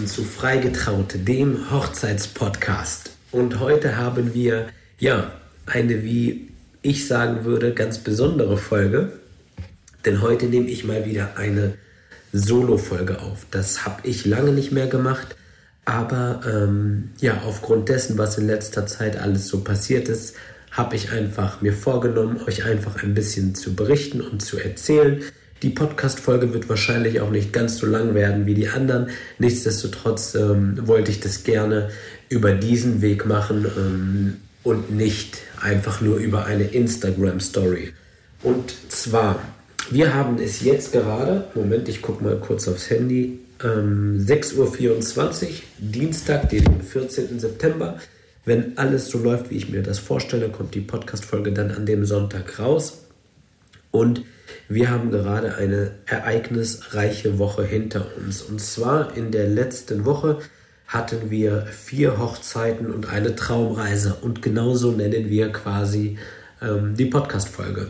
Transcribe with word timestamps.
Willkommen 0.00 0.16
zu 0.16 0.24
Freigetraut, 0.24 1.14
dem 1.28 1.70
Hochzeitspodcast. 1.70 3.10
Und 3.32 3.60
heute 3.60 3.98
haben 3.98 4.32
wir, 4.32 4.68
ja, 4.98 5.30
eine, 5.66 6.02
wie 6.02 6.48
ich 6.80 7.06
sagen 7.06 7.44
würde, 7.44 7.74
ganz 7.74 7.98
besondere 7.98 8.56
Folge. 8.56 9.12
Denn 10.06 10.22
heute 10.22 10.46
nehme 10.46 10.70
ich 10.70 10.84
mal 10.84 11.04
wieder 11.04 11.36
eine 11.36 11.74
Solo-Folge 12.32 13.20
auf. 13.20 13.44
Das 13.50 13.84
habe 13.84 14.08
ich 14.08 14.24
lange 14.24 14.52
nicht 14.52 14.72
mehr 14.72 14.86
gemacht. 14.86 15.36
Aber 15.84 16.40
ähm, 16.46 17.10
ja, 17.20 17.42
aufgrund 17.44 17.90
dessen, 17.90 18.16
was 18.16 18.38
in 18.38 18.46
letzter 18.46 18.86
Zeit 18.86 19.20
alles 19.20 19.48
so 19.48 19.60
passiert 19.60 20.08
ist, 20.08 20.34
habe 20.70 20.96
ich 20.96 21.12
einfach 21.12 21.60
mir 21.60 21.74
vorgenommen, 21.74 22.40
euch 22.46 22.64
einfach 22.64 23.02
ein 23.02 23.12
bisschen 23.12 23.54
zu 23.54 23.76
berichten 23.76 24.22
und 24.22 24.40
zu 24.40 24.56
erzählen. 24.56 25.22
Die 25.62 25.68
Podcast-Folge 25.68 26.54
wird 26.54 26.70
wahrscheinlich 26.70 27.20
auch 27.20 27.30
nicht 27.30 27.52
ganz 27.52 27.76
so 27.76 27.86
lang 27.86 28.14
werden 28.14 28.46
wie 28.46 28.54
die 28.54 28.68
anderen. 28.68 29.10
Nichtsdestotrotz 29.38 30.34
ähm, 30.34 30.78
wollte 30.86 31.10
ich 31.10 31.20
das 31.20 31.44
gerne 31.44 31.90
über 32.30 32.52
diesen 32.52 33.02
Weg 33.02 33.26
machen 33.26 33.66
ähm, 33.76 34.36
und 34.62 34.90
nicht 34.90 35.38
einfach 35.60 36.00
nur 36.00 36.16
über 36.16 36.46
eine 36.46 36.64
Instagram-Story. 36.64 37.92
Und 38.42 38.72
zwar, 38.88 39.42
wir 39.90 40.14
haben 40.14 40.38
es 40.38 40.62
jetzt 40.62 40.92
gerade, 40.92 41.48
Moment, 41.54 41.90
ich 41.90 42.00
gucke 42.00 42.24
mal 42.24 42.36
kurz 42.36 42.66
aufs 42.66 42.88
Handy, 42.88 43.40
ähm, 43.62 44.18
6.24 44.18 45.44
Uhr, 45.44 45.50
Dienstag, 45.78 46.48
den 46.48 46.80
14. 46.80 47.38
September. 47.38 47.98
Wenn 48.46 48.78
alles 48.78 49.10
so 49.10 49.18
läuft, 49.18 49.50
wie 49.50 49.56
ich 49.56 49.68
mir 49.68 49.82
das 49.82 49.98
vorstelle, 49.98 50.48
kommt 50.48 50.74
die 50.74 50.80
Podcast-Folge 50.80 51.52
dann 51.52 51.70
an 51.70 51.84
dem 51.84 52.06
Sonntag 52.06 52.58
raus. 52.58 53.02
Und 53.90 54.24
wir 54.68 54.90
haben 54.90 55.10
gerade 55.10 55.56
eine 55.56 55.92
ereignisreiche 56.06 57.38
Woche 57.38 57.64
hinter 57.64 58.06
uns. 58.16 58.42
Und 58.42 58.60
zwar 58.60 59.16
in 59.16 59.32
der 59.32 59.48
letzten 59.48 60.04
Woche 60.04 60.38
hatten 60.86 61.30
wir 61.30 61.66
vier 61.66 62.18
Hochzeiten 62.18 62.90
und 62.90 63.08
eine 63.08 63.36
Traumreise. 63.36 64.16
Und 64.20 64.42
genauso 64.42 64.92
nennen 64.92 65.28
wir 65.28 65.50
quasi 65.52 66.18
ähm, 66.62 66.94
die 66.96 67.06
Podcast-Folge. 67.06 67.88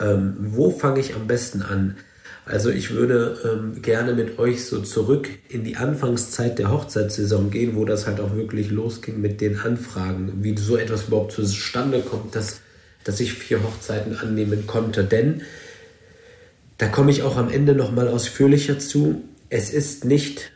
Ähm, 0.00 0.36
wo 0.38 0.70
fange 0.70 1.00
ich 1.00 1.14
am 1.14 1.26
besten 1.26 1.62
an? 1.62 1.96
Also 2.44 2.70
ich 2.70 2.92
würde 2.92 3.38
ähm, 3.44 3.82
gerne 3.82 4.14
mit 4.14 4.38
euch 4.38 4.66
so 4.66 4.80
zurück 4.80 5.28
in 5.48 5.64
die 5.64 5.76
Anfangszeit 5.76 6.60
der 6.60 6.70
Hochzeitssaison 6.70 7.50
gehen, 7.50 7.74
wo 7.74 7.84
das 7.84 8.06
halt 8.06 8.20
auch 8.20 8.36
wirklich 8.36 8.70
losging 8.70 9.20
mit 9.20 9.40
den 9.40 9.58
Anfragen, 9.58 10.44
wie 10.44 10.56
so 10.56 10.76
etwas 10.76 11.08
überhaupt 11.08 11.32
zustande 11.32 12.00
kommt, 12.00 12.36
dass, 12.36 12.60
dass 13.06 13.20
ich 13.20 13.32
vier 13.32 13.62
Hochzeiten 13.62 14.18
annehmen 14.18 14.66
konnte. 14.66 15.04
Denn 15.04 15.42
da 16.78 16.88
komme 16.88 17.10
ich 17.10 17.22
auch 17.22 17.36
am 17.36 17.50
Ende 17.50 17.74
nochmal 17.74 18.08
ausführlicher 18.08 18.78
zu. 18.78 19.24
Es 19.48 19.70
ist 19.70 20.04
nicht 20.04 20.50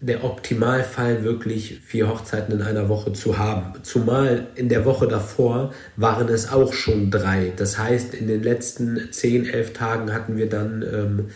der 0.00 0.24
Optimalfall, 0.24 1.24
wirklich 1.24 1.80
vier 1.86 2.08
Hochzeiten 2.08 2.54
in 2.54 2.62
einer 2.62 2.88
Woche 2.88 3.12
zu 3.12 3.38
haben. 3.38 3.82
Zumal 3.82 4.48
in 4.54 4.68
der 4.68 4.84
Woche 4.84 5.08
davor 5.08 5.72
waren 5.96 6.28
es 6.28 6.52
auch 6.52 6.72
schon 6.72 7.10
drei. 7.10 7.52
Das 7.56 7.78
heißt, 7.78 8.14
in 8.14 8.28
den 8.28 8.42
letzten 8.42 9.08
zehn, 9.12 9.46
elf 9.46 9.72
Tagen 9.72 10.12
hatten 10.12 10.36
wir 10.36 10.48
dann 10.48 10.82
ähm, 10.82 11.26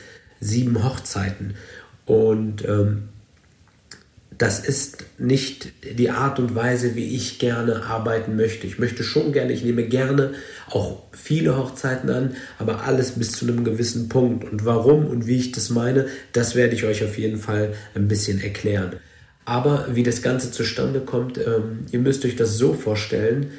sieben 0.41 0.85
Hochzeiten. 0.85 1.55
Und 2.05 2.65
ähm, 2.67 3.10
das 4.41 4.59
ist 4.59 5.05
nicht 5.19 5.69
die 5.99 6.09
Art 6.09 6.39
und 6.39 6.55
Weise, 6.55 6.97
wie 6.97 7.15
ich 7.15 7.39
gerne 7.39 7.85
arbeiten 7.85 8.37
möchte. 8.37 8.67
Ich 8.67 8.79
möchte 8.79 9.05
schon 9.05 9.33
gerne, 9.33 9.53
ich 9.53 9.63
nehme 9.65 9.85
gerne 9.85 10.33
auch 10.71 11.03
viele 11.13 11.59
Hochzeiten 11.59 12.09
an, 12.09 12.35
aber 12.59 12.85
alles 12.85 13.13
bis 13.13 13.33
zu 13.33 13.47
einem 13.47 13.65
gewissen 13.65 14.09
Punkt. 14.09 14.51
Und 14.51 14.65
warum 14.65 15.07
und 15.07 15.27
wie 15.27 15.37
ich 15.37 15.53
das 15.53 15.69
meine, 15.69 16.07
das 16.33 16.55
werde 16.55 16.75
ich 16.75 16.85
euch 16.85 17.05
auf 17.05 17.19
jeden 17.19 17.39
Fall 17.39 17.75
ein 17.95 18.09
bisschen 18.09 18.41
erklären. 18.41 18.97
Aber 19.45 19.89
wie 19.93 20.05
das 20.05 20.23
Ganze 20.23 20.51
zustande 20.51 21.01
kommt, 21.01 21.37
ähm, 21.37 21.81
ihr 21.91 21.99
müsst 21.99 22.25
euch 22.25 22.37
das 22.37 22.57
so 22.57 22.73
vorstellen, 22.73 23.51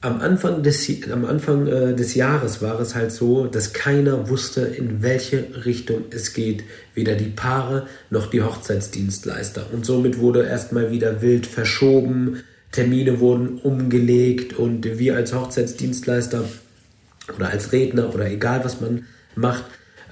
am 0.00 0.20
Anfang, 0.20 0.62
des, 0.62 0.88
am 1.10 1.24
Anfang 1.24 1.66
äh, 1.66 1.94
des 1.94 2.14
Jahres 2.14 2.62
war 2.62 2.78
es 2.78 2.94
halt 2.94 3.10
so, 3.10 3.46
dass 3.46 3.72
keiner 3.72 4.28
wusste, 4.28 4.60
in 4.60 5.02
welche 5.02 5.64
Richtung 5.64 6.04
es 6.10 6.34
geht. 6.34 6.62
Weder 6.94 7.14
die 7.14 7.30
Paare 7.30 7.88
noch 8.10 8.28
die 8.28 8.42
Hochzeitsdienstleister. 8.42 9.66
Und 9.72 9.84
somit 9.84 10.18
wurde 10.18 10.44
erstmal 10.44 10.92
wieder 10.92 11.20
wild 11.20 11.46
verschoben, 11.46 12.44
Termine 12.70 13.18
wurden 13.18 13.58
umgelegt 13.58 14.58
und 14.58 14.98
wir 14.98 15.16
als 15.16 15.32
Hochzeitsdienstleister 15.32 16.44
oder 17.34 17.48
als 17.48 17.72
Redner 17.72 18.14
oder 18.14 18.30
egal 18.30 18.64
was 18.64 18.80
man 18.80 19.06
macht, 19.34 19.64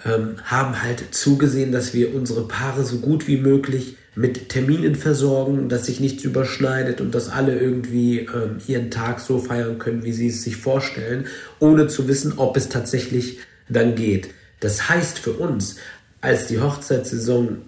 ähm, 0.04 0.36
haben 0.44 0.82
halt 0.82 1.14
zugesehen, 1.14 1.70
dass 1.70 1.94
wir 1.94 2.14
unsere 2.14 2.48
Paare 2.48 2.84
so 2.84 2.98
gut 2.98 3.28
wie 3.28 3.36
möglich 3.36 3.96
mit 4.16 4.49
Terminen 4.49 4.94
versorgen, 4.94 5.69
dass 5.69 5.87
sich 5.87 6.00
nichts 6.00 6.25
überschneidet 6.25 7.03
und 7.03 7.15
dass 7.15 7.28
alle 7.28 7.59
irgendwie 7.59 8.21
ähm, 8.21 8.56
ihren 8.66 8.91
Tag 8.91 9.21
so 9.21 9.38
feiern 9.38 9.78
können, 9.78 10.04
wie 10.04 10.12
sie 10.12 10.28
es 10.28 10.43
sich 10.43 10.56
vorstellen, 10.56 11.27
ohne 11.60 11.87
zu 11.87 12.09
wissen, 12.09 12.34
ob 12.38 12.56
es 12.56 12.71
tatsächlich 12.71 13.38
dann 13.69 13.94
geht. 13.94 14.31
Das 14.60 14.88
heißt 14.88 15.19
für 15.19 15.34
uns, 15.34 15.76
als 16.22 16.47
die 16.47 16.60
Hochzeitssaison 16.60 17.59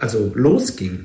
also 0.00 0.32
losging, 0.34 1.04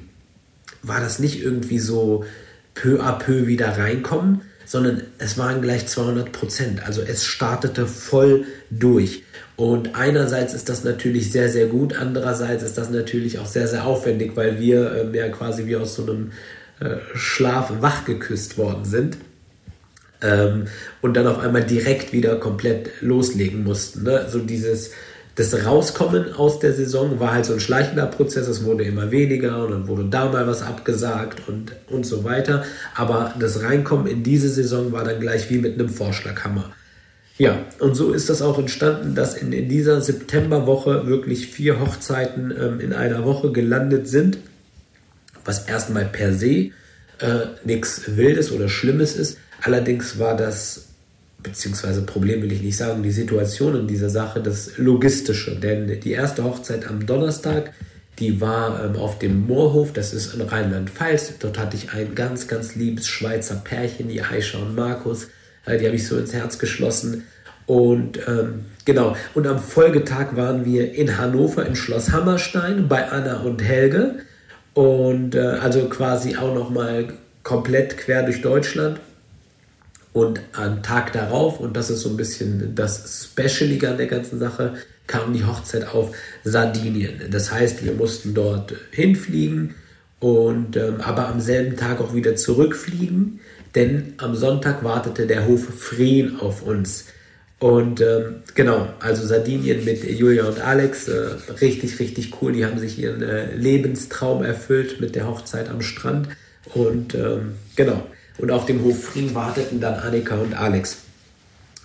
war 0.82 1.00
das 1.00 1.20
nicht 1.20 1.44
irgendwie 1.44 1.80
so 1.80 2.26
peu 2.74 3.00
à 3.00 3.20
peu 3.20 3.46
wieder 3.46 3.78
reinkommen, 3.78 4.42
sondern 4.70 5.02
es 5.18 5.36
waren 5.40 5.64
gleich 5.64 5.88
200 5.88 6.32
Prozent. 6.32 6.86
Also 6.86 7.02
es 7.02 7.26
startete 7.26 7.88
voll 7.88 8.46
durch. 8.70 9.24
Und 9.56 9.96
einerseits 9.96 10.54
ist 10.54 10.70
das 10.70 10.84
natürlich 10.84 11.32
sehr, 11.32 11.50
sehr 11.50 11.66
gut, 11.66 11.96
andererseits 12.00 12.62
ist 12.62 12.78
das 12.78 12.92
natürlich 12.92 13.40
auch 13.40 13.48
sehr, 13.48 13.68
sehr 13.68 13.88
aufwendig, 13.88 14.34
weil 14.36 14.60
wir 14.60 14.96
ähm, 14.96 15.14
ja 15.16 15.28
quasi 15.30 15.66
wie 15.66 15.76
aus 15.76 15.96
so 15.96 16.04
einem 16.04 16.34
äh, 16.82 16.98
Schlaf 17.16 17.82
wach 17.82 18.06
geküsst 18.06 18.60
worden 18.60 18.86
sind. 18.86 19.18
Ähm, 20.22 20.66
und 21.02 21.16
dann 21.16 21.26
auf 21.26 21.40
einmal 21.40 21.64
direkt 21.64 22.14
wieder 22.14 22.36
komplett 22.36 23.02
loslegen 23.02 23.64
mussten. 23.64 24.04
Ne? 24.04 24.28
So 24.30 24.38
dieses, 24.38 24.92
das 25.40 25.66
Rauskommen 25.66 26.34
aus 26.34 26.60
der 26.60 26.74
Saison 26.74 27.22
war 27.22 27.32
halt 27.32 27.46
so 27.46 27.54
ein 27.54 27.62
schleichender 27.62 28.08
Prozess, 28.08 28.50
es 28.50 28.66
wurde 28.66 28.84
immer 28.84 29.10
weniger 29.10 29.64
und 29.64 29.72
dann 29.72 29.88
wurde 29.88 30.04
da 30.04 30.30
mal 30.30 30.46
was 30.46 30.62
abgesagt 30.62 31.48
und, 31.48 31.72
und 31.88 32.06
so 32.06 32.26
weiter. 32.26 32.66
Aber 32.94 33.34
das 33.40 33.64
Reinkommen 33.64 34.08
in 34.08 34.22
diese 34.22 34.50
Saison 34.50 34.92
war 34.92 35.06
dann 35.06 35.22
gleich 35.22 35.50
wie 35.50 35.60
mit 35.60 35.76
einem 35.76 35.88
Vorschlaghammer. 35.88 36.72
Ja, 37.38 37.58
und 37.80 37.96
so 37.96 38.12
ist 38.12 38.30
das 38.30 38.42
auch 38.42 38.60
entstanden, 38.60 39.16
dass 39.16 39.38
in, 39.38 39.54
in 39.54 39.70
dieser 39.70 40.02
Septemberwoche 40.02 41.08
wirklich 41.08 41.48
vier 41.48 41.80
Hochzeiten 41.80 42.52
ähm, 42.52 42.82
in 42.82 42.92
einer 42.92 43.24
Woche 43.24 43.54
gelandet 43.54 44.10
sind, 44.10 44.40
was 45.46 45.70
erstmal 45.70 46.04
per 46.04 46.34
se 46.34 46.48
äh, 46.50 46.72
nichts 47.64 48.18
Wildes 48.18 48.52
oder 48.52 48.68
Schlimmes 48.68 49.16
ist. 49.16 49.38
Allerdings 49.62 50.20
war 50.20 50.36
das, 50.36 50.89
beziehungsweise 51.44 52.02
Problem 52.02 52.42
will 52.42 52.52
ich 52.52 52.62
nicht 52.62 52.78
sagen, 52.78 53.04
die 53.04 53.12
Situation 53.12 53.76
in 53.76 53.88
dieser 53.88 54.10
Sache 54.10 54.42
das 54.42 54.78
Logistische. 54.78 55.56
Denn 55.56 56.00
die 56.00 56.12
erste 56.12 56.44
Hochzeit 56.44 56.88
am 56.88 57.06
Donnerstag, 57.06 57.74
die 58.20 58.42
war 58.42 58.84
ähm, 58.84 58.96
auf 58.96 59.20
dem 59.20 59.48
Moorhof, 59.48 59.94
das 59.94 60.14
ist 60.14 60.34
in 60.34 60.42
Rheinland-Pfalz. 60.42 61.34
Dort 61.40 61.58
hatte 61.58 61.78
ich 61.78 61.94
ein 61.94 62.16
ganz, 62.16 62.48
ganz 62.48 62.76
liebes 62.76 63.08
Schweizer 63.08 63.56
Pärchen, 63.56 64.10
die 64.10 64.22
Aisha 64.22 64.58
und 64.58 64.76
Markus 64.76 65.28
äh, 65.70 65.78
die 65.78 65.86
habe 65.86 65.96
ich 65.96 66.08
so 66.08 66.18
ins 66.18 66.34
Herz 66.34 66.60
geschlossen. 66.60 67.26
Und 67.66 68.20
ähm, 68.28 68.66
genau, 68.86 69.16
und 69.36 69.46
am 69.46 69.60
Folgetag 69.60 70.36
waren 70.36 70.66
wir 70.66 70.94
in 70.94 71.18
Hannover 71.18 71.66
im 71.66 71.76
Schloss 71.76 72.12
Hammerstein 72.12 72.88
bei 72.88 73.08
Anna 73.10 73.42
und 73.42 73.62
Helge. 73.62 74.16
Und 74.74 75.36
äh, 75.36 75.40
also 75.40 75.88
quasi 75.88 76.36
auch 76.36 76.56
nochmal 76.56 77.14
komplett 77.44 77.98
quer 77.98 78.24
durch 78.24 78.42
Deutschland. 78.42 79.00
Und 80.20 80.42
am 80.54 80.84
Tag 80.84 81.14
darauf, 81.14 81.60
und 81.60 81.76
das 81.78 81.90
ist 81.90 82.02
so 82.02 82.10
ein 82.10 82.18
bisschen 82.18 82.76
das 82.76 83.30
Specialige 83.32 83.90
an 83.90 83.98
der 83.98 84.08
ganzen 84.08 84.40
Sache, 84.40 84.76
kam 85.08 85.34
die 85.34 85.46
Hochzeit 85.46 85.88
auf 85.94 86.16
Sardinien. 86.44 87.22
Das 87.32 87.52
heißt, 87.52 87.84
wir 87.84 87.94
mussten 87.94 88.34
dort 88.34 88.74
hinfliegen 88.92 89.76
und 90.20 90.76
ähm, 90.76 91.02
aber 91.02 91.30
am 91.30 91.40
selben 91.40 91.78
Tag 91.78 92.02
auch 92.02 92.14
wieder 92.14 92.36
zurückfliegen 92.36 93.40
denn 93.76 94.14
am 94.18 94.36
Sonntag 94.36 94.84
wartete 94.84 95.28
der 95.28 95.48
Hof 95.48 95.62
Freen 95.66 96.40
auf 96.40 96.64
uns. 96.64 97.06
Und 97.60 98.00
ähm, 98.00 98.38
genau, 98.56 98.88
also 99.00 99.26
Sardinien 99.26 99.84
mit 99.84 100.04
Julia 100.04 100.46
und 100.46 100.62
Alex, 100.62 101.10
äh, 101.10 101.36
richtig, 101.62 102.00
richtig 102.00 102.42
cool. 102.42 102.54
Die 102.54 102.66
haben 102.66 102.80
sich 102.80 102.98
ihren 102.98 103.22
äh, 103.22 103.54
Lebenstraum 103.54 104.44
erfüllt 104.44 105.02
mit 105.02 105.16
der 105.16 105.28
Hochzeit 105.28 105.70
am 105.70 105.82
Strand. 105.82 106.30
Und 106.74 107.16
ähm, 107.16 107.56
genau, 107.76 108.08
und 108.40 108.52
auf 108.52 108.66
dem 108.66 108.84
Hof 108.84 109.04
Freen 109.04 109.36
warteten 109.36 109.80
dann 109.80 109.96
Annika 109.96 110.36
und 110.38 110.54
Alex 110.54 110.98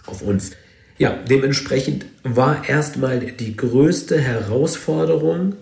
auf 0.06 0.22
uns. 0.22 0.52
Ja, 0.96 1.18
dementsprechend 1.28 2.06
war 2.22 2.68
erstmal 2.68 3.20
die 3.20 3.56
größte 3.56 4.20
Herausforderung, 4.20 5.56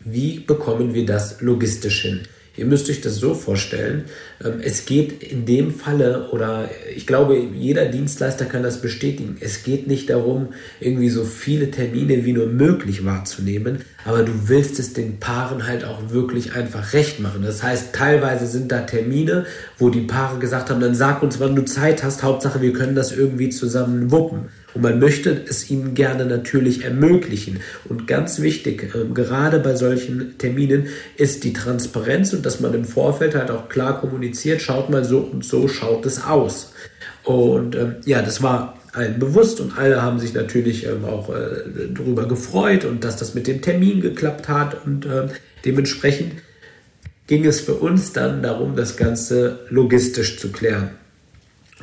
wie 0.00 0.38
bekommen 0.38 0.94
wir 0.94 1.04
das 1.04 1.40
logistisch 1.40 2.02
hin? 2.02 2.20
Ihr 2.58 2.66
müsst 2.66 2.90
euch 2.90 3.00
das 3.00 3.16
so 3.16 3.34
vorstellen, 3.34 4.06
ähm, 4.44 4.54
es 4.60 4.84
geht 4.84 5.22
in 5.22 5.46
dem 5.46 5.72
Falle, 5.72 6.30
oder 6.32 6.68
ich 6.94 7.06
glaube, 7.06 7.36
jeder 7.36 7.86
Dienstleister 7.86 8.46
kann 8.46 8.64
das 8.64 8.80
bestätigen, 8.80 9.36
es 9.40 9.62
geht 9.62 9.86
nicht 9.86 10.10
darum, 10.10 10.48
irgendwie 10.80 11.08
so 11.08 11.24
viele 11.24 11.70
Termine 11.70 12.24
wie 12.24 12.32
nur 12.32 12.46
möglich 12.46 13.04
wahrzunehmen, 13.04 13.82
aber 14.04 14.24
du 14.24 14.48
willst 14.48 14.78
es 14.80 14.92
den 14.92 15.20
Paaren 15.20 15.66
halt 15.66 15.84
auch 15.84 16.10
wirklich 16.10 16.54
einfach 16.54 16.92
recht 16.92 17.20
machen. 17.20 17.42
Das 17.42 17.62
heißt, 17.62 17.94
teilweise 17.94 18.46
sind 18.46 18.72
da 18.72 18.80
Termine, 18.80 19.46
wo 19.78 19.88
die 19.88 20.00
Paare 20.00 20.38
gesagt 20.38 20.70
haben, 20.70 20.80
dann 20.80 20.94
sag 20.94 21.22
uns, 21.22 21.38
wann 21.38 21.54
du 21.54 21.64
Zeit 21.64 22.02
hast, 22.02 22.22
Hauptsache 22.22 22.60
wir 22.60 22.72
können 22.72 22.96
das 22.96 23.12
irgendwie 23.12 23.50
zusammen 23.50 24.10
wuppen. 24.10 24.48
Und 24.74 24.82
man 24.82 24.98
möchte 24.98 25.44
es 25.48 25.70
ihnen 25.70 25.94
gerne 25.94 26.26
natürlich 26.26 26.84
ermöglichen. 26.84 27.60
Und 27.88 28.06
ganz 28.06 28.40
wichtig, 28.40 28.94
äh, 28.94 29.12
gerade 29.12 29.58
bei 29.60 29.74
solchen 29.74 30.36
Terminen, 30.38 30.88
ist 31.16 31.44
die 31.44 31.52
Transparenz 31.52 32.32
und 32.32 32.44
dass 32.44 32.60
man 32.60 32.74
im 32.74 32.84
Vorfeld 32.84 33.34
halt 33.34 33.50
auch 33.50 33.68
klar 33.68 34.00
kommuniziert, 34.00 34.60
schaut 34.60 34.90
mal 34.90 35.04
so 35.04 35.18
und 35.18 35.44
so 35.44 35.68
schaut 35.68 36.06
es 36.06 36.24
aus. 36.24 36.72
Und 37.24 37.76
ähm, 37.76 37.96
ja, 38.04 38.22
das 38.22 38.42
war 38.42 38.78
allen 38.92 39.18
bewusst 39.18 39.60
und 39.60 39.76
alle 39.78 40.02
haben 40.02 40.18
sich 40.18 40.34
natürlich 40.34 40.86
ähm, 40.86 41.04
auch 41.04 41.28
äh, 41.30 41.90
darüber 41.94 42.26
gefreut 42.26 42.84
und 42.84 43.04
dass 43.04 43.16
das 43.16 43.34
mit 43.34 43.46
dem 43.46 43.62
Termin 43.62 44.00
geklappt 44.00 44.48
hat 44.48 44.84
und 44.86 45.06
dementsprechend 45.64 46.32
ging 47.26 47.44
es 47.44 47.60
für 47.60 47.74
uns 47.74 48.12
dann 48.12 48.42
darum, 48.42 48.74
das 48.74 48.96
Ganze 48.96 49.60
logistisch 49.68 50.38
zu 50.38 50.50
klären. 50.50 50.90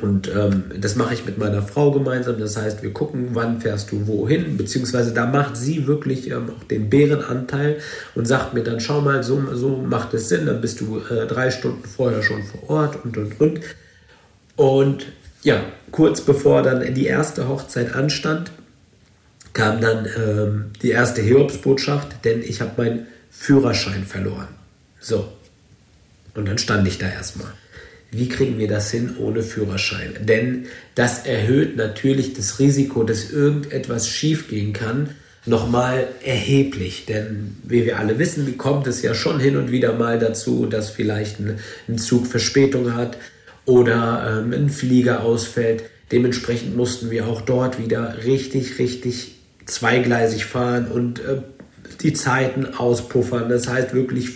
Und 0.02 0.28
ähm, 0.28 0.64
das 0.78 0.94
mache 0.94 1.14
ich 1.14 1.24
mit 1.24 1.38
meiner 1.38 1.62
Frau 1.62 1.90
gemeinsam. 1.90 2.38
Das 2.38 2.56
heißt, 2.56 2.82
wir 2.82 2.92
gucken, 2.92 3.30
wann 3.32 3.62
fährst 3.62 3.90
du 3.92 4.06
wohin, 4.06 4.58
beziehungsweise 4.58 5.14
da 5.14 5.24
macht 5.24 5.56
sie 5.56 5.86
wirklich 5.86 6.30
ähm, 6.30 6.50
auch 6.50 6.64
den 6.64 6.90
Bärenanteil 6.90 7.78
und 8.14 8.26
sagt 8.26 8.52
mir 8.52 8.62
dann, 8.62 8.78
schau 8.80 9.00
mal, 9.00 9.22
so, 9.22 9.42
so 9.54 9.78
macht 9.78 10.12
es 10.12 10.28
Sinn, 10.28 10.44
dann 10.44 10.60
bist 10.60 10.80
du 10.80 10.98
äh, 10.98 11.26
drei 11.26 11.50
Stunden 11.50 11.84
vorher 11.84 12.22
schon 12.22 12.42
vor 12.42 12.68
Ort 12.68 13.04
und 13.04 13.16
und 13.16 13.40
und. 13.40 13.60
Und 14.56 15.06
ja, 15.42 15.64
kurz 15.92 16.20
bevor 16.20 16.62
dann 16.62 16.94
die 16.94 17.06
erste 17.06 17.48
Hochzeit 17.48 17.94
anstand, 17.94 18.50
kam 19.54 19.80
dann 19.80 20.06
ähm, 20.18 20.64
die 20.82 20.90
erste 20.90 21.22
Hiobsbotschaft, 21.22 22.22
denn 22.26 22.42
ich 22.42 22.60
habe 22.60 22.72
meinen 22.76 23.06
Führerschein 23.30 24.04
verloren. 24.04 24.48
So. 25.00 25.32
Und 26.34 26.46
dann 26.46 26.58
stand 26.58 26.86
ich 26.86 26.98
da 26.98 27.08
erstmal 27.08 27.52
wie 28.10 28.28
kriegen 28.28 28.58
wir 28.58 28.68
das 28.68 28.90
hin 28.90 29.16
ohne 29.18 29.42
Führerschein? 29.42 30.14
Denn 30.20 30.66
das 30.94 31.26
erhöht 31.26 31.76
natürlich 31.76 32.34
das 32.34 32.58
Risiko, 32.58 33.02
dass 33.02 33.30
irgendetwas 33.30 34.08
schiefgehen 34.08 34.72
kann, 34.72 35.10
nochmal 35.44 36.08
erheblich. 36.24 37.06
Denn 37.06 37.56
wie 37.64 37.84
wir 37.84 37.98
alle 37.98 38.18
wissen, 38.18 38.58
kommt 38.58 38.86
es 38.86 39.02
ja 39.02 39.14
schon 39.14 39.40
hin 39.40 39.56
und 39.56 39.70
wieder 39.70 39.92
mal 39.94 40.18
dazu, 40.18 40.66
dass 40.66 40.90
vielleicht 40.90 41.38
ein, 41.40 41.98
Zug 41.98 42.26
Verspätung 42.26 42.94
hat 42.94 43.16
oder 43.64 44.42
ähm, 44.44 44.52
ein 44.52 44.70
Flieger 44.70 45.22
ausfällt. 45.22 45.84
Dementsprechend 46.12 46.76
mussten 46.76 47.10
wir 47.10 47.26
auch 47.26 47.40
dort 47.40 47.80
wieder 47.80 48.24
richtig, 48.24 48.78
richtig 48.78 49.36
zweigleisig 49.66 50.44
fahren 50.46 50.86
und 50.86 51.18
äh, 51.18 51.42
die 52.02 52.12
Zeiten 52.12 52.66
auspuffern. 52.74 53.48
Das 53.48 53.68
heißt 53.68 53.94
wirklich 53.94 54.30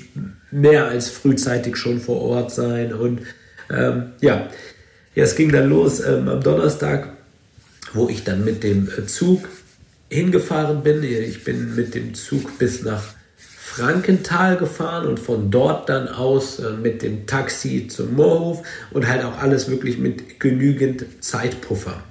mehr 0.50 0.86
als 0.86 1.08
frühzeitig 1.08 1.76
schon 1.76 2.00
vor 2.00 2.20
Ort 2.20 2.52
sein 2.52 2.92
und 2.92 3.20
ähm, 3.70 4.12
ja. 4.20 4.48
ja, 5.14 5.24
es 5.24 5.36
ging 5.36 5.52
dann 5.52 5.68
los 5.68 6.00
ähm, 6.00 6.28
am 6.28 6.42
Donnerstag, 6.42 7.08
wo 7.92 8.08
ich 8.08 8.24
dann 8.24 8.44
mit 8.44 8.62
dem 8.62 8.88
äh, 8.88 9.06
Zug 9.06 9.48
hingefahren 10.08 10.82
bin. 10.82 11.02
Ich 11.02 11.44
bin 11.44 11.74
mit 11.76 11.94
dem 11.94 12.14
Zug 12.14 12.58
bis 12.58 12.82
nach 12.82 13.02
Frankenthal 13.36 14.56
gefahren 14.56 15.06
und 15.06 15.20
von 15.20 15.50
dort 15.50 15.88
dann 15.88 16.08
aus 16.08 16.58
äh, 16.58 16.72
mit 16.72 17.02
dem 17.02 17.26
Taxi 17.26 17.86
zum 17.88 18.14
Moorhof 18.14 18.62
und 18.90 19.08
halt 19.08 19.24
auch 19.24 19.38
alles 19.38 19.70
wirklich 19.70 19.98
mit 19.98 20.40
genügend 20.40 21.04
Zeitpuffer. 21.20 22.02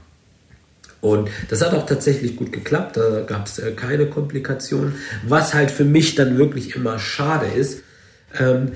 Und 1.02 1.30
das 1.50 1.62
hat 1.62 1.74
auch 1.74 1.86
tatsächlich 1.86 2.36
gut 2.36 2.52
geklappt, 2.52 2.98
da 2.98 3.22
gab 3.22 3.48
es 3.48 3.60
äh, 3.60 3.72
keine 3.72 4.08
Komplikationen. 4.08 4.96
Was 5.28 5.54
halt 5.54 5.72
für 5.72 5.86
mich 5.86 6.16
dann 6.16 6.38
wirklich 6.38 6.76
immer 6.76 6.98
schade 6.98 7.48
ist, 7.48 7.84
ähm, 8.38 8.74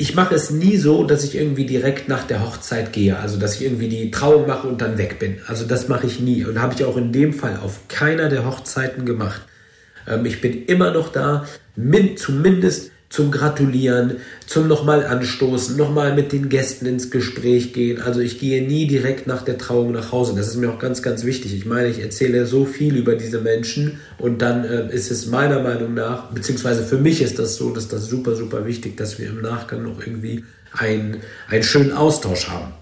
ich 0.00 0.14
mache 0.14 0.36
es 0.36 0.50
nie 0.50 0.76
so, 0.76 1.02
dass 1.02 1.24
ich 1.24 1.34
irgendwie 1.34 1.66
direkt 1.66 2.08
nach 2.08 2.24
der 2.24 2.44
Hochzeit 2.44 2.92
gehe. 2.92 3.18
Also, 3.18 3.36
dass 3.36 3.56
ich 3.56 3.64
irgendwie 3.64 3.88
die 3.88 4.12
Trauung 4.12 4.46
mache 4.46 4.68
und 4.68 4.80
dann 4.80 4.96
weg 4.96 5.18
bin. 5.18 5.40
Also, 5.48 5.64
das 5.64 5.88
mache 5.88 6.06
ich 6.06 6.20
nie. 6.20 6.44
Und 6.44 6.60
habe 6.60 6.72
ich 6.74 6.84
auch 6.84 6.96
in 6.96 7.10
dem 7.12 7.32
Fall 7.32 7.58
auf 7.62 7.80
keiner 7.88 8.28
der 8.28 8.46
Hochzeiten 8.46 9.04
gemacht. 9.04 9.42
Ähm, 10.06 10.24
ich 10.24 10.40
bin 10.40 10.64
immer 10.66 10.92
noch 10.92 11.10
da, 11.10 11.46
min, 11.74 12.16
zumindest 12.16 12.92
zum 13.10 13.30
Gratulieren, 13.30 14.16
zum 14.46 14.68
nochmal 14.68 15.06
anstoßen, 15.06 15.76
nochmal 15.76 16.14
mit 16.14 16.32
den 16.32 16.50
Gästen 16.50 16.84
ins 16.84 17.10
Gespräch 17.10 17.72
gehen. 17.72 18.02
Also 18.02 18.20
ich 18.20 18.38
gehe 18.38 18.66
nie 18.66 18.86
direkt 18.86 19.26
nach 19.26 19.42
der 19.42 19.56
Trauung 19.56 19.92
nach 19.92 20.12
Hause. 20.12 20.34
Das 20.36 20.48
ist 20.48 20.56
mir 20.56 20.70
auch 20.70 20.78
ganz, 20.78 21.02
ganz 21.02 21.24
wichtig. 21.24 21.54
Ich 21.54 21.64
meine, 21.64 21.88
ich 21.88 22.00
erzähle 22.00 22.44
so 22.44 22.66
viel 22.66 22.96
über 22.96 23.14
diese 23.14 23.40
Menschen 23.40 24.00
und 24.18 24.42
dann 24.42 24.64
äh, 24.64 24.94
ist 24.94 25.10
es 25.10 25.26
meiner 25.26 25.62
Meinung 25.62 25.94
nach, 25.94 26.30
beziehungsweise 26.30 26.84
für 26.84 26.98
mich 26.98 27.22
ist 27.22 27.38
das 27.38 27.56
so, 27.56 27.70
dass 27.70 27.88
das 27.88 28.06
super, 28.06 28.34
super 28.34 28.66
wichtig, 28.66 28.96
dass 28.98 29.18
wir 29.18 29.28
im 29.28 29.40
Nachgang 29.40 29.82
noch 29.84 30.00
irgendwie 30.00 30.44
ein, 30.72 31.16
einen 31.48 31.62
schönen 31.62 31.92
Austausch 31.92 32.48
haben. 32.48 32.72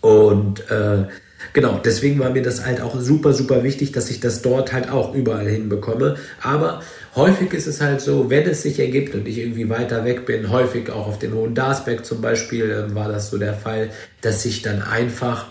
Und 0.00 0.70
äh, 0.70 1.04
genau, 1.52 1.80
deswegen 1.84 2.18
war 2.18 2.30
mir 2.30 2.42
das 2.42 2.64
halt 2.64 2.80
auch 2.80 2.98
super, 3.00 3.32
super 3.32 3.62
wichtig, 3.62 3.92
dass 3.92 4.10
ich 4.10 4.20
das 4.20 4.42
dort 4.42 4.72
halt 4.72 4.90
auch 4.90 5.14
überall 5.14 5.48
hinbekomme. 5.48 6.16
Aber 6.42 6.80
Häufig 7.16 7.52
ist 7.52 7.68
es 7.68 7.80
halt 7.80 8.00
so, 8.00 8.28
wenn 8.28 8.42
es 8.48 8.62
sich 8.62 8.80
ergibt 8.80 9.14
und 9.14 9.28
ich 9.28 9.38
irgendwie 9.38 9.68
weiter 9.68 10.04
weg 10.04 10.26
bin, 10.26 10.50
häufig 10.50 10.90
auch 10.90 11.06
auf 11.06 11.18
den 11.20 11.32
Hohen 11.32 11.54
Darsberg 11.54 12.04
zum 12.04 12.20
Beispiel, 12.20 12.70
äh, 12.70 12.94
war 12.94 13.08
das 13.08 13.30
so 13.30 13.38
der 13.38 13.54
Fall, 13.54 13.90
dass 14.20 14.44
ich 14.44 14.62
dann 14.62 14.82
einfach 14.82 15.46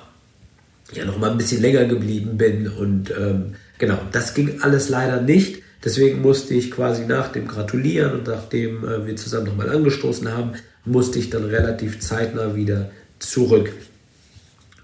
ja 0.92 1.06
noch 1.06 1.18
mal 1.18 1.31
ein 1.31 1.38
bisschen 1.38 1.62
länger 1.62 1.86
geblieben 1.86 2.38
bin 2.38 2.68
und 2.68 3.12
ähm, 3.12 3.56
genau, 3.78 3.98
das 4.12 4.34
ging 4.34 4.62
alles 4.62 4.89
leider 4.89 5.22
nicht. 5.22 5.63
Deswegen 5.84 6.22
musste 6.22 6.54
ich 6.54 6.69
quasi 6.69 7.06
nach 7.06 7.31
dem 7.31 7.48
Gratulieren 7.48 8.12
und 8.13 8.28
nachdem 8.28 8.84
äh, 8.84 9.07
wir 9.07 9.16
zusammen 9.16 9.46
nochmal 9.46 9.69
angestoßen 9.69 10.31
haben, 10.34 10.54
musste 10.84 11.18
ich 11.19 11.30
dann 11.30 11.46
relativ 11.46 12.01
zeitnah 12.01 12.56
wieder 12.57 12.92
zurück. 13.19 13.72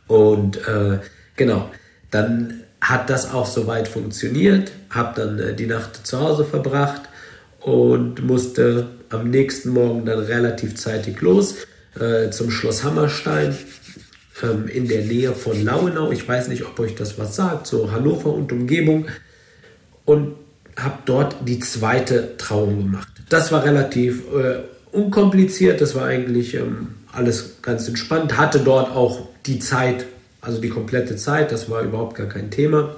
Und 0.10 0.58
äh, 0.68 1.00
genau, 1.38 1.70
dann 2.12 2.64
hat 2.82 3.10
das 3.10 3.32
auch 3.32 3.46
soweit 3.46 3.88
funktioniert, 3.88 4.72
habe 4.90 5.22
dann 5.22 5.40
äh, 5.40 5.54
die 5.54 5.68
Nacht 5.68 6.06
zu 6.06 6.20
Hause 6.20 6.44
verbracht 6.44 7.04
und 7.62 8.26
musste 8.26 8.88
am 9.10 9.30
nächsten 9.30 9.70
Morgen 9.70 10.06
dann 10.06 10.20
relativ 10.20 10.76
zeitig 10.76 11.22
los 11.22 11.58
äh, 12.00 12.32
zum 12.32 12.50
Schloss 12.50 12.84
Hammerstein 12.84 13.56
ähm, 14.42 14.68
in 14.68 14.88
der 14.88 15.04
Nähe 15.04 15.34
von 15.34 15.64
Lauenau. 15.64 16.12
Ich 16.12 16.28
weiß 16.28 16.48
nicht, 16.48 16.66
ob 16.66 16.80
euch 16.80 16.96
das 16.96 17.20
was 17.20 17.36
sagt, 17.36 17.68
so 17.68 17.92
Hannover 17.92 18.34
und 18.34 18.52
Umgebung. 18.52 19.06
Und 20.06 20.36
habe 20.76 20.98
dort 21.06 21.36
die 21.46 21.60
zweite 21.60 22.36
Trauung 22.38 22.80
gemacht. 22.80 23.10
Das 23.30 23.52
war 23.52 23.64
relativ 23.64 24.24
äh, 24.34 24.64
unkompliziert, 24.92 25.82
das 25.82 25.94
war 25.94 26.06
eigentlich 26.06 26.56
ähm, 26.56 26.96
alles 27.12 27.62
ganz 27.62 27.88
entspannt. 27.88 28.38
Hatte 28.38 28.60
dort 28.60 28.92
auch 28.92 29.28
die 29.50 29.60
Zeit 29.60 30.06
also 30.42 30.62
die 30.62 30.70
komplette 30.70 31.16
Zeit, 31.16 31.52
das 31.52 31.70
war 31.70 31.84
überhaupt 31.84 32.16
gar 32.16 32.28
kein 32.28 32.50
Thema. 32.50 32.96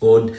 Und 0.00 0.32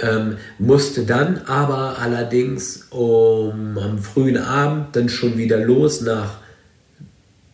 ähm, 0.00 0.36
musste 0.58 1.04
dann 1.04 1.42
aber 1.46 1.98
allerdings 1.98 2.86
um, 2.90 3.78
am 3.78 3.98
frühen 3.98 4.36
Abend 4.36 4.94
dann 4.94 5.08
schon 5.08 5.36
wieder 5.36 5.58
los 5.58 6.02
nach 6.02 6.38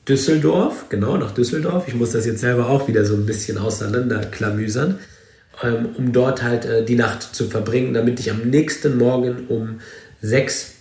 Düsseldorf, 0.06 0.86
genau 0.90 1.16
nach 1.16 1.32
Düsseldorf. 1.32 1.88
Ich 1.88 1.94
muss 1.94 2.12
das 2.12 2.26
jetzt 2.26 2.40
selber 2.40 2.68
auch 2.68 2.88
wieder 2.88 3.06
so 3.06 3.14
ein 3.14 3.24
bisschen 3.24 3.56
auseinanderklamüsern, 3.56 4.98
ähm, 5.62 5.88
um 5.96 6.12
dort 6.12 6.42
halt 6.42 6.66
äh, 6.66 6.84
die 6.84 6.96
Nacht 6.96 7.34
zu 7.34 7.48
verbringen, 7.48 7.94
damit 7.94 8.20
ich 8.20 8.30
am 8.30 8.42
nächsten 8.50 8.98
Morgen 8.98 9.46
um 9.48 9.80
6 10.20 10.72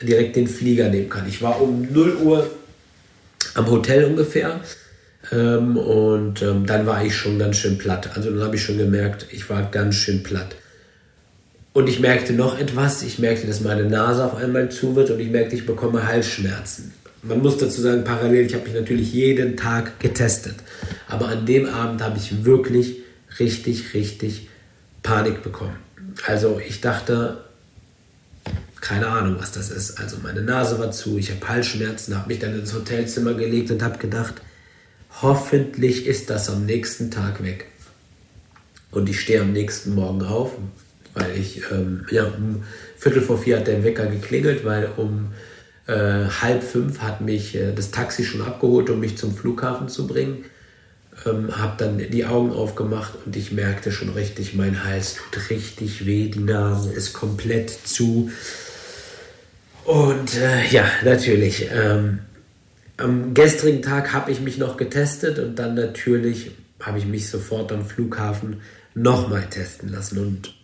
direkt 0.00 0.36
den 0.36 0.48
Flieger 0.48 0.88
nehmen 0.88 1.10
kann. 1.10 1.28
Ich 1.28 1.42
war 1.42 1.60
um 1.60 1.86
0 1.92 2.16
Uhr 2.16 2.50
am 3.54 3.70
Hotel 3.70 4.04
ungefähr 4.04 4.60
ähm, 5.32 5.76
und 5.76 6.42
ähm, 6.42 6.66
dann 6.66 6.86
war 6.86 7.04
ich 7.04 7.16
schon 7.16 7.38
ganz 7.38 7.56
schön 7.56 7.78
platt. 7.78 8.10
Also 8.14 8.30
dann 8.30 8.42
habe 8.42 8.56
ich 8.56 8.62
schon 8.62 8.78
gemerkt, 8.78 9.26
ich 9.30 9.48
war 9.48 9.62
ganz 9.70 9.94
schön 9.96 10.22
platt. 10.22 10.54
Und 11.72 11.88
ich 11.88 12.00
merkte 12.00 12.34
noch 12.34 12.58
etwas. 12.58 13.02
Ich 13.02 13.18
merkte, 13.18 13.46
dass 13.46 13.62
meine 13.62 13.84
Nase 13.84 14.24
auf 14.24 14.36
einmal 14.36 14.70
zu 14.70 14.94
wird 14.94 15.10
und 15.10 15.20
ich 15.20 15.30
merkte, 15.30 15.56
ich 15.56 15.64
bekomme 15.64 16.06
Halsschmerzen. 16.06 16.92
Man 17.22 17.40
muss 17.40 17.56
dazu 17.56 17.80
sagen, 17.80 18.04
parallel, 18.04 18.44
ich 18.44 18.54
habe 18.54 18.64
mich 18.64 18.74
natürlich 18.74 19.12
jeden 19.12 19.56
Tag 19.56 19.98
getestet. 20.00 20.56
Aber 21.08 21.28
an 21.28 21.46
dem 21.46 21.66
Abend 21.66 22.02
habe 22.02 22.18
ich 22.18 22.44
wirklich 22.44 22.98
richtig, 23.38 23.94
richtig 23.94 24.48
Panik 25.02 25.42
bekommen. 25.42 25.76
Also 26.26 26.60
ich 26.66 26.80
dachte, 26.82 27.38
keine 28.82 29.06
Ahnung, 29.06 29.36
was 29.38 29.52
das 29.52 29.70
ist. 29.70 29.98
Also 29.98 30.18
meine 30.22 30.42
Nase 30.42 30.78
war 30.78 30.90
zu, 30.90 31.16
ich 31.16 31.30
habe 31.30 31.48
Halsschmerzen, 31.48 32.18
habe 32.18 32.28
mich 32.28 32.40
dann 32.40 32.58
ins 32.58 32.74
Hotelzimmer 32.74 33.32
gelegt 33.34 33.70
und 33.70 33.82
habe 33.82 33.96
gedacht, 33.96 34.34
hoffentlich 35.20 36.06
ist 36.06 36.30
das 36.30 36.48
am 36.48 36.64
nächsten 36.64 37.10
Tag 37.10 37.42
weg. 37.42 37.66
Und 38.90 39.08
ich 39.08 39.20
stehe 39.20 39.40
am 39.40 39.52
nächsten 39.52 39.94
Morgen 39.94 40.22
auf, 40.22 40.52
weil 41.14 41.36
ich, 41.36 41.62
ähm, 41.70 42.06
ja, 42.10 42.24
um 42.24 42.62
Viertel 42.96 43.22
vor 43.22 43.38
vier 43.38 43.58
hat 43.58 43.66
der 43.66 43.84
Wecker 43.84 44.06
geklingelt, 44.06 44.64
weil 44.64 44.88
um 44.96 45.32
äh, 45.86 46.26
halb 46.40 46.62
fünf 46.62 47.00
hat 47.00 47.20
mich 47.20 47.54
äh, 47.54 47.72
das 47.72 47.90
Taxi 47.90 48.24
schon 48.24 48.42
abgeholt, 48.42 48.90
um 48.90 49.00
mich 49.00 49.18
zum 49.18 49.34
Flughafen 49.34 49.88
zu 49.88 50.06
bringen. 50.06 50.44
Ähm, 51.26 51.56
habe 51.56 51.74
dann 51.78 51.98
die 51.98 52.24
Augen 52.24 52.52
aufgemacht 52.52 53.12
und 53.26 53.36
ich 53.36 53.52
merkte 53.52 53.92
schon 53.92 54.10
richtig, 54.10 54.54
mein 54.54 54.84
Hals 54.84 55.16
tut 55.16 55.50
richtig 55.50 56.06
weh, 56.06 56.28
die 56.28 56.40
Nase 56.40 56.92
ist 56.92 57.12
komplett 57.12 57.70
zu. 57.70 58.30
Und 59.84 60.36
äh, 60.36 60.66
ja, 60.70 60.84
natürlich. 61.04 61.68
Ähm, 61.72 62.20
am 63.02 63.34
gestrigen 63.34 63.82
Tag 63.82 64.12
habe 64.12 64.30
ich 64.30 64.40
mich 64.40 64.58
noch 64.58 64.76
getestet 64.76 65.38
und 65.38 65.58
dann 65.58 65.74
natürlich 65.74 66.52
habe 66.80 66.98
ich 66.98 67.06
mich 67.06 67.28
sofort 67.28 67.72
am 67.72 67.84
Flughafen 67.84 68.60
nochmal 68.94 69.46
testen 69.48 69.90
lassen. 69.90 70.18
Und 70.18 70.54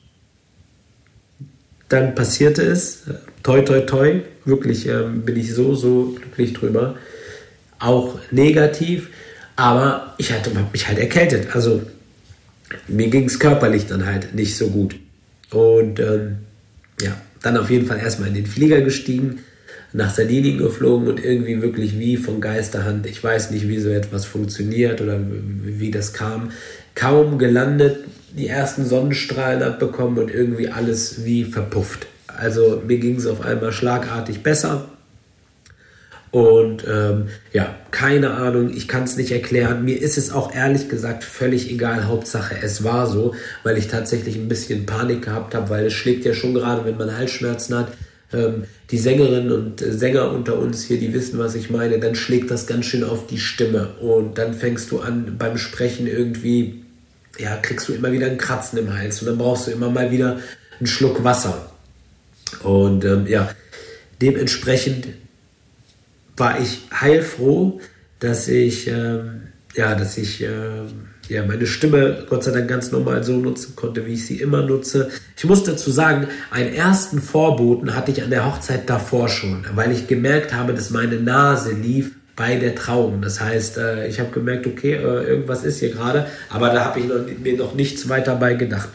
dann 1.88 2.14
passierte 2.14 2.62
es, 2.62 3.04
toi, 3.42 3.62
toi, 3.62 3.80
toi, 3.80 4.20
wirklich 4.44 4.86
ähm, 4.86 5.22
bin 5.22 5.36
ich 5.36 5.54
so, 5.54 5.74
so 5.74 6.16
glücklich 6.18 6.52
drüber. 6.52 6.96
Auch 7.78 8.18
negativ, 8.30 9.08
aber 9.56 10.14
ich 10.18 10.32
hatte 10.32 10.50
mich 10.72 10.88
halt 10.88 10.98
erkältet. 10.98 11.54
Also 11.54 11.82
mir 12.88 13.08
ging 13.08 13.24
es 13.24 13.38
körperlich 13.38 13.86
dann 13.86 14.04
halt 14.04 14.34
nicht 14.34 14.56
so 14.56 14.68
gut. 14.68 14.96
Und 15.50 16.00
ähm, 16.00 16.38
ja, 17.00 17.16
dann 17.42 17.56
auf 17.56 17.70
jeden 17.70 17.86
Fall 17.86 17.98
erstmal 17.98 18.28
in 18.28 18.34
den 18.34 18.46
Flieger 18.46 18.80
gestiegen, 18.82 19.40
nach 19.92 20.14
Sardinien 20.14 20.58
geflogen 20.58 21.08
und 21.08 21.24
irgendwie 21.24 21.62
wirklich 21.62 21.98
wie 21.98 22.16
von 22.16 22.40
Geisterhand. 22.40 23.06
Ich 23.06 23.22
weiß 23.22 23.50
nicht, 23.50 23.68
wie 23.68 23.78
so 23.78 23.88
etwas 23.88 24.26
funktioniert 24.26 25.00
oder 25.00 25.18
wie 25.20 25.90
das 25.90 26.12
kam. 26.12 26.50
Kaum 26.94 27.38
gelandet, 27.38 28.04
die 28.36 28.48
ersten 28.48 28.84
Sonnenstrahlen 28.84 29.62
abbekommen 29.62 30.18
und 30.18 30.32
irgendwie 30.32 30.68
alles 30.68 31.24
wie 31.24 31.44
verpufft. 31.44 32.06
Also 32.26 32.82
mir 32.86 32.98
ging 32.98 33.16
es 33.16 33.26
auf 33.26 33.40
einmal 33.40 33.72
schlagartig 33.72 34.42
besser. 34.42 34.88
Und 36.30 36.84
ähm, 36.86 37.28
ja, 37.54 37.74
keine 37.90 38.32
Ahnung, 38.32 38.70
ich 38.70 38.86
kann 38.86 39.04
es 39.04 39.16
nicht 39.16 39.32
erklären. 39.32 39.84
Mir 39.84 40.00
ist 40.00 40.18
es 40.18 40.30
auch 40.30 40.54
ehrlich 40.54 40.90
gesagt 40.90 41.24
völlig 41.24 41.70
egal. 41.70 42.06
Hauptsache, 42.06 42.54
es 42.62 42.84
war 42.84 43.06
so, 43.06 43.34
weil 43.62 43.78
ich 43.78 43.88
tatsächlich 43.88 44.36
ein 44.36 44.48
bisschen 44.48 44.84
Panik 44.84 45.22
gehabt 45.22 45.54
habe, 45.54 45.70
weil 45.70 45.86
es 45.86 45.94
schlägt 45.94 46.26
ja 46.26 46.34
schon 46.34 46.52
gerade, 46.52 46.84
wenn 46.84 46.98
man 46.98 47.16
Halsschmerzen 47.16 47.78
hat. 47.78 47.88
Ähm, 48.32 48.64
die 48.90 48.98
Sängerinnen 48.98 49.52
und 49.52 49.80
Sänger 49.80 50.30
unter 50.32 50.58
uns 50.58 50.84
hier, 50.84 50.98
die 50.98 51.12
wissen, 51.12 51.38
was 51.38 51.54
ich 51.54 51.70
meine. 51.70 51.98
Dann 51.98 52.14
schlägt 52.14 52.50
das 52.50 52.66
ganz 52.66 52.86
schön 52.86 53.04
auf 53.04 53.26
die 53.26 53.38
Stimme. 53.38 53.94
Und 54.00 54.38
dann 54.38 54.54
fängst 54.54 54.90
du 54.90 55.00
an, 55.00 55.36
beim 55.38 55.58
Sprechen 55.58 56.06
irgendwie, 56.06 56.84
ja, 57.38 57.56
kriegst 57.56 57.88
du 57.88 57.92
immer 57.92 58.12
wieder 58.12 58.26
ein 58.26 58.38
Kratzen 58.38 58.78
im 58.78 58.94
Hals. 58.94 59.22
Und 59.22 59.28
dann 59.28 59.38
brauchst 59.38 59.66
du 59.66 59.70
immer 59.70 59.90
mal 59.90 60.10
wieder 60.10 60.40
einen 60.78 60.86
Schluck 60.86 61.24
Wasser. 61.24 61.72
Und 62.62 63.04
ähm, 63.04 63.26
ja, 63.26 63.50
dementsprechend 64.20 65.08
war 66.36 66.60
ich 66.60 66.82
heilfroh, 66.92 67.80
dass 68.20 68.48
ich, 68.48 68.88
ähm, 68.88 69.42
ja, 69.74 69.94
dass 69.94 70.16
ich 70.18 70.42
ähm, 70.42 71.07
ja, 71.28 71.44
meine 71.44 71.66
Stimme 71.66 72.24
Gott 72.28 72.44
sei 72.44 72.52
Dank 72.52 72.68
ganz 72.68 72.90
normal 72.90 73.22
so 73.22 73.36
nutzen 73.36 73.76
konnte, 73.76 74.06
wie 74.06 74.14
ich 74.14 74.26
sie 74.26 74.40
immer 74.40 74.62
nutze. 74.62 75.10
Ich 75.36 75.44
muss 75.44 75.62
dazu 75.62 75.90
sagen, 75.90 76.28
einen 76.50 76.72
ersten 76.74 77.20
Vorboten 77.20 77.94
hatte 77.94 78.10
ich 78.10 78.22
an 78.22 78.30
der 78.30 78.46
Hochzeit 78.46 78.88
davor 78.88 79.28
schon, 79.28 79.64
weil 79.74 79.92
ich 79.92 80.06
gemerkt 80.06 80.54
habe, 80.54 80.74
dass 80.74 80.90
meine 80.90 81.16
Nase 81.16 81.72
lief 81.72 82.12
bei 82.34 82.56
der 82.56 82.74
Trauung. 82.74 83.20
Das 83.20 83.40
heißt, 83.40 83.78
äh, 83.78 84.06
ich 84.08 84.20
habe 84.20 84.30
gemerkt, 84.30 84.66
okay, 84.66 84.94
äh, 84.94 85.24
irgendwas 85.28 85.64
ist 85.64 85.80
hier 85.80 85.90
gerade, 85.90 86.26
aber 86.48 86.70
da 86.70 86.84
habe 86.84 87.00
ich 87.00 87.06
mir 87.38 87.56
noch 87.56 87.74
nichts 87.74 88.08
weiter 88.08 88.36
bei 88.36 88.54
gedacht. 88.54 88.88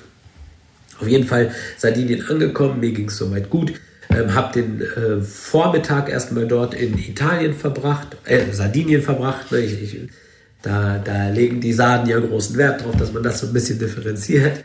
Auf 1.00 1.08
jeden 1.08 1.28
Fall 1.28 1.52
Sardinien 1.78 2.28
angekommen, 2.30 2.80
mir 2.80 2.92
ging 2.92 3.10
es 3.10 3.18
soweit 3.18 3.50
gut. 3.50 3.74
Ähm, 4.10 4.34
habe 4.34 4.54
den 4.54 4.82
äh, 4.82 5.22
Vormittag 5.22 6.10
erstmal 6.10 6.48
dort 6.48 6.74
in 6.74 6.98
Italien 6.98 7.54
verbracht, 7.54 8.16
äh, 8.26 8.52
Sardinien 8.52 9.02
verbracht. 9.02 9.52
Ne? 9.52 9.60
Ich, 9.60 9.82
ich, 9.82 10.00
da, 10.64 10.98
da 10.98 11.30
legen 11.30 11.62
die 11.62 11.74
Sarden 11.74 12.10
ja 12.10 12.20
großen 12.20 12.58
Wert 12.58 12.84
drauf, 12.84 12.96
dass 12.98 13.14
man 13.14 13.22
das 13.22 13.40
so 13.40 13.48
ein 13.48 13.54
bisschen 13.54 13.78
differenziert. 13.78 14.64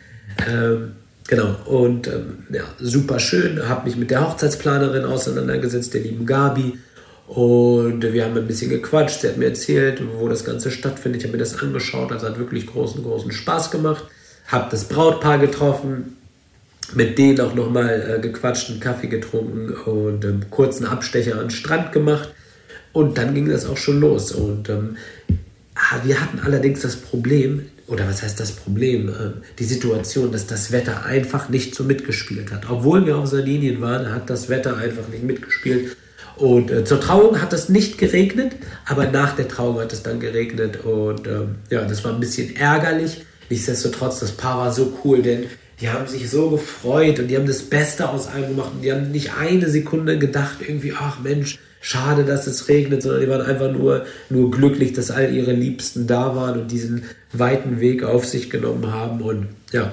Ähm, 0.49 0.93
genau, 1.27 1.57
und 1.67 2.07
ähm, 2.07 2.47
ja, 2.51 2.63
super 2.79 3.19
schön. 3.19 3.69
Habe 3.69 3.87
mich 3.87 3.97
mit 3.97 4.11
der 4.11 4.27
Hochzeitsplanerin 4.27 5.05
auseinandergesetzt, 5.05 5.93
der 5.93 6.03
lieben 6.03 6.25
Gabi. 6.25 6.79
Und 7.27 8.03
wir 8.03 8.25
haben 8.25 8.39
ein 8.39 8.47
bisschen 8.47 8.71
gequatscht. 8.71 9.21
Sie 9.21 9.29
hat 9.29 9.37
mir 9.37 9.47
erzählt, 9.47 10.01
wo 10.19 10.29
das 10.29 10.45
Ganze 10.45 10.71
stattfindet. 10.71 11.21
Ich 11.21 11.27
habe 11.27 11.37
mir 11.37 11.43
das 11.43 11.61
angeschaut. 11.61 12.11
Also 12.13 12.27
hat 12.27 12.39
wirklich 12.39 12.67
großen, 12.67 13.03
großen 13.03 13.33
Spaß 13.33 13.71
gemacht. 13.71 14.05
Habe 14.47 14.69
das 14.71 14.85
Brautpaar 14.85 15.39
getroffen 15.39 16.17
mit 16.95 17.19
denen 17.19 17.41
auch 17.41 17.55
nochmal 17.55 18.17
äh, 18.17 18.21
gequatscht, 18.21 18.71
einen 18.71 18.81
Kaffee 18.81 19.09
getrunken 19.09 19.71
und 19.71 20.25
ähm, 20.25 20.45
kurzen 20.51 20.87
Abstecher 20.87 21.35
an 21.35 21.47
den 21.47 21.51
Strand 21.51 21.93
gemacht. 21.93 22.31
Und 22.93 23.19
dann 23.19 23.35
ging 23.35 23.49
das 23.49 23.67
auch 23.67 23.77
schon 23.77 24.01
los. 24.01 24.33
Und 24.33 24.69
ähm, 24.71 24.97
wir 26.05 26.21
hatten 26.21 26.41
allerdings 26.41 26.81
das 26.81 26.97
Problem, 26.97 27.67
oder 27.87 28.07
was 28.07 28.23
heißt 28.23 28.39
das 28.39 28.53
Problem? 28.53 29.09
Äh, 29.09 29.13
die 29.59 29.65
Situation, 29.65 30.33
dass 30.33 30.47
das 30.47 30.73
Wetter 30.73 31.05
einfach 31.05 31.49
nicht 31.49 31.75
so 31.75 31.85
mitgespielt 31.85 32.53
hat. 32.53 32.69
Obwohl 32.71 33.07
wir 33.07 33.17
auf 33.17 33.27
Sardinien 33.27 33.81
waren, 33.81 34.13
hat 34.13 34.29
das 34.29 34.49
Wetter 34.49 34.77
einfach 34.77 35.09
nicht 35.09 35.25
mitgespielt. 35.25 35.97
Und 36.37 36.71
äh, 36.71 36.85
zur 36.85 37.01
Trauung 37.01 37.41
hat 37.41 37.53
es 37.53 37.69
nicht 37.69 37.99
geregnet, 37.99 38.53
aber 38.87 39.07
nach 39.11 39.35
der 39.35 39.49
Trauung 39.49 39.81
hat 39.81 39.93
es 39.93 40.03
dann 40.03 40.21
geregnet. 40.21 40.85
Und 40.85 41.27
ähm, 41.27 41.57
ja, 41.71 41.85
das 41.85 42.05
war 42.05 42.13
ein 42.13 42.21
bisschen 42.21 42.55
ärgerlich. 42.57 43.25
Nichtsdestotrotz, 43.51 44.21
das 44.21 44.33
Paar 44.33 44.59
war 44.59 44.73
so 44.73 44.99
cool, 45.05 45.23
denn 45.23 45.47
die 45.81 45.89
haben 45.89 46.07
sich 46.07 46.29
so 46.29 46.51
gefreut 46.51 47.19
und 47.19 47.29
die 47.29 47.37
haben 47.37 47.47
das 47.47 47.63
Beste 47.63 48.09
aus 48.09 48.29
allem 48.29 48.49
gemacht 48.49 48.73
und 48.75 48.83
die 48.83 48.93
haben 48.93 49.11
nicht 49.11 49.33
eine 49.39 49.71
Sekunde 49.71 50.19
gedacht, 50.19 50.59
irgendwie, 50.61 50.93
ach 50.93 51.21
Mensch, 51.21 51.59
schade, 51.81 52.25
dass 52.25 52.47
es 52.47 52.69
regnet, 52.69 53.03
sondern 53.03 53.21
die 53.21 53.29
waren 53.29 53.43
einfach 53.43 53.73
nur, 53.73 54.05
nur 54.31 54.51
glücklich, 54.51 54.93
dass 54.93 55.11
all 55.11 55.33
ihre 55.33 55.53
Liebsten 55.53 56.07
da 56.07 56.35
waren 56.35 56.61
und 56.61 56.71
diesen 56.71 57.05
weiten 57.33 57.81
Weg 57.81 58.03
auf 58.03 58.25
sich 58.25 58.51
genommen 58.51 58.93
haben 58.93 59.21
und 59.21 59.49
ja, 59.73 59.93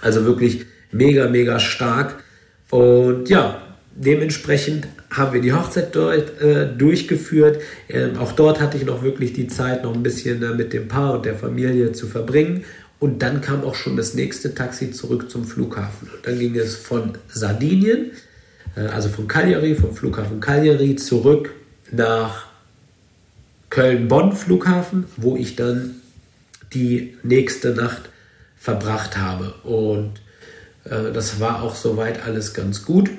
also 0.00 0.24
wirklich 0.24 0.66
mega, 0.90 1.28
mega 1.28 1.58
stark 1.58 2.22
und 2.70 3.28
ja, 3.28 3.62
dementsprechend 3.94 4.88
haben 5.10 5.34
wir 5.34 5.40
die 5.40 5.52
Hochzeit 5.52 5.94
dort 5.94 6.40
äh, 6.40 6.66
durchgeführt. 6.66 7.60
Ähm, 7.88 8.16
auch 8.16 8.32
dort 8.32 8.60
hatte 8.60 8.78
ich 8.78 8.86
noch 8.86 9.02
wirklich 9.02 9.32
die 9.32 9.46
Zeit, 9.46 9.82
noch 9.84 9.94
ein 9.94 10.02
bisschen 10.02 10.42
äh, 10.42 10.54
mit 10.54 10.72
dem 10.72 10.88
Paar 10.88 11.14
und 11.14 11.26
der 11.26 11.34
Familie 11.34 11.92
zu 11.92 12.06
verbringen. 12.06 12.64
Und 12.98 13.20
dann 13.20 13.40
kam 13.40 13.64
auch 13.64 13.74
schon 13.74 13.96
das 13.96 14.14
nächste 14.14 14.54
Taxi 14.54 14.92
zurück 14.92 15.30
zum 15.30 15.44
Flughafen. 15.44 16.08
Und 16.08 16.26
dann 16.26 16.38
ging 16.38 16.56
es 16.56 16.76
von 16.76 17.12
Sardinien, 17.28 18.12
also 18.80 19.08
von 19.08 19.28
Cagliari, 19.28 19.74
vom 19.74 19.94
Flughafen 19.94 20.40
Cagliari, 20.40 20.96
zurück 20.96 21.52
nach 21.90 22.46
Köln-Bonn 23.70 24.32
Flughafen, 24.32 25.04
wo 25.16 25.36
ich 25.36 25.56
dann 25.56 25.96
die 26.74 27.16
nächste 27.22 27.70
Nacht 27.70 28.02
verbracht 28.56 29.16
habe. 29.16 29.54
Und 29.64 30.12
äh, 30.84 31.12
das 31.12 31.40
war 31.40 31.62
auch 31.62 31.74
soweit 31.74 32.24
alles 32.24 32.54
ganz 32.54 32.84
gut. 32.84 33.10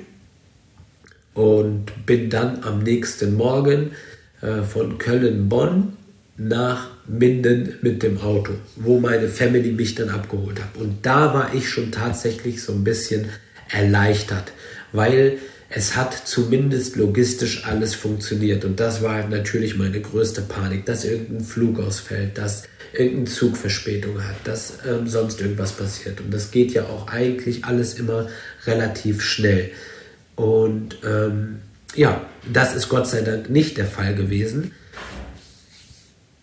Und 1.34 2.06
bin 2.06 2.30
dann 2.30 2.62
am 2.62 2.80
nächsten 2.80 3.34
Morgen 3.36 3.90
äh, 4.40 4.62
von 4.62 4.98
Köln-Bonn 4.98 5.96
nach 6.36 6.88
Minden 7.06 7.74
mit 7.82 8.02
dem 8.02 8.20
Auto, 8.20 8.52
wo 8.76 8.98
meine 8.98 9.28
Family 9.28 9.72
mich 9.72 9.94
dann 9.94 10.08
abgeholt 10.08 10.60
hat. 10.60 10.76
Und 10.76 11.04
da 11.04 11.34
war 11.34 11.54
ich 11.54 11.68
schon 11.68 11.92
tatsächlich 11.92 12.62
so 12.62 12.72
ein 12.72 12.84
bisschen 12.84 13.26
erleichtert, 13.68 14.52
weil 14.94 15.38
es 15.68 15.96
hat 15.96 16.14
zumindest 16.14 16.96
logistisch 16.96 17.64
alles 17.66 17.94
funktioniert. 17.94 18.64
Und 18.64 18.78
das 18.80 19.02
war 19.02 19.16
halt 19.16 19.30
natürlich 19.30 19.76
meine 19.76 20.00
größte 20.00 20.42
Panik, 20.42 20.86
dass 20.86 21.04
irgendein 21.04 21.44
Flug 21.44 21.80
ausfällt, 21.80 22.38
dass 22.38 22.62
irgendein 22.92 23.26
Zug 23.26 23.56
Verspätung 23.56 24.22
hat, 24.22 24.36
dass 24.44 24.78
ähm, 24.88 25.08
sonst 25.08 25.40
irgendwas 25.40 25.72
passiert. 25.72 26.20
Und 26.20 26.32
das 26.32 26.52
geht 26.52 26.72
ja 26.72 26.84
auch 26.84 27.08
eigentlich 27.08 27.64
alles 27.64 27.94
immer 27.94 28.28
relativ 28.66 29.20
schnell. 29.20 29.72
Und 30.36 30.98
ähm, 31.04 31.58
ja, 31.96 32.24
das 32.50 32.74
ist 32.74 32.88
Gott 32.88 33.08
sei 33.08 33.22
Dank 33.22 33.50
nicht 33.50 33.76
der 33.76 33.86
Fall 33.86 34.14
gewesen. 34.14 34.72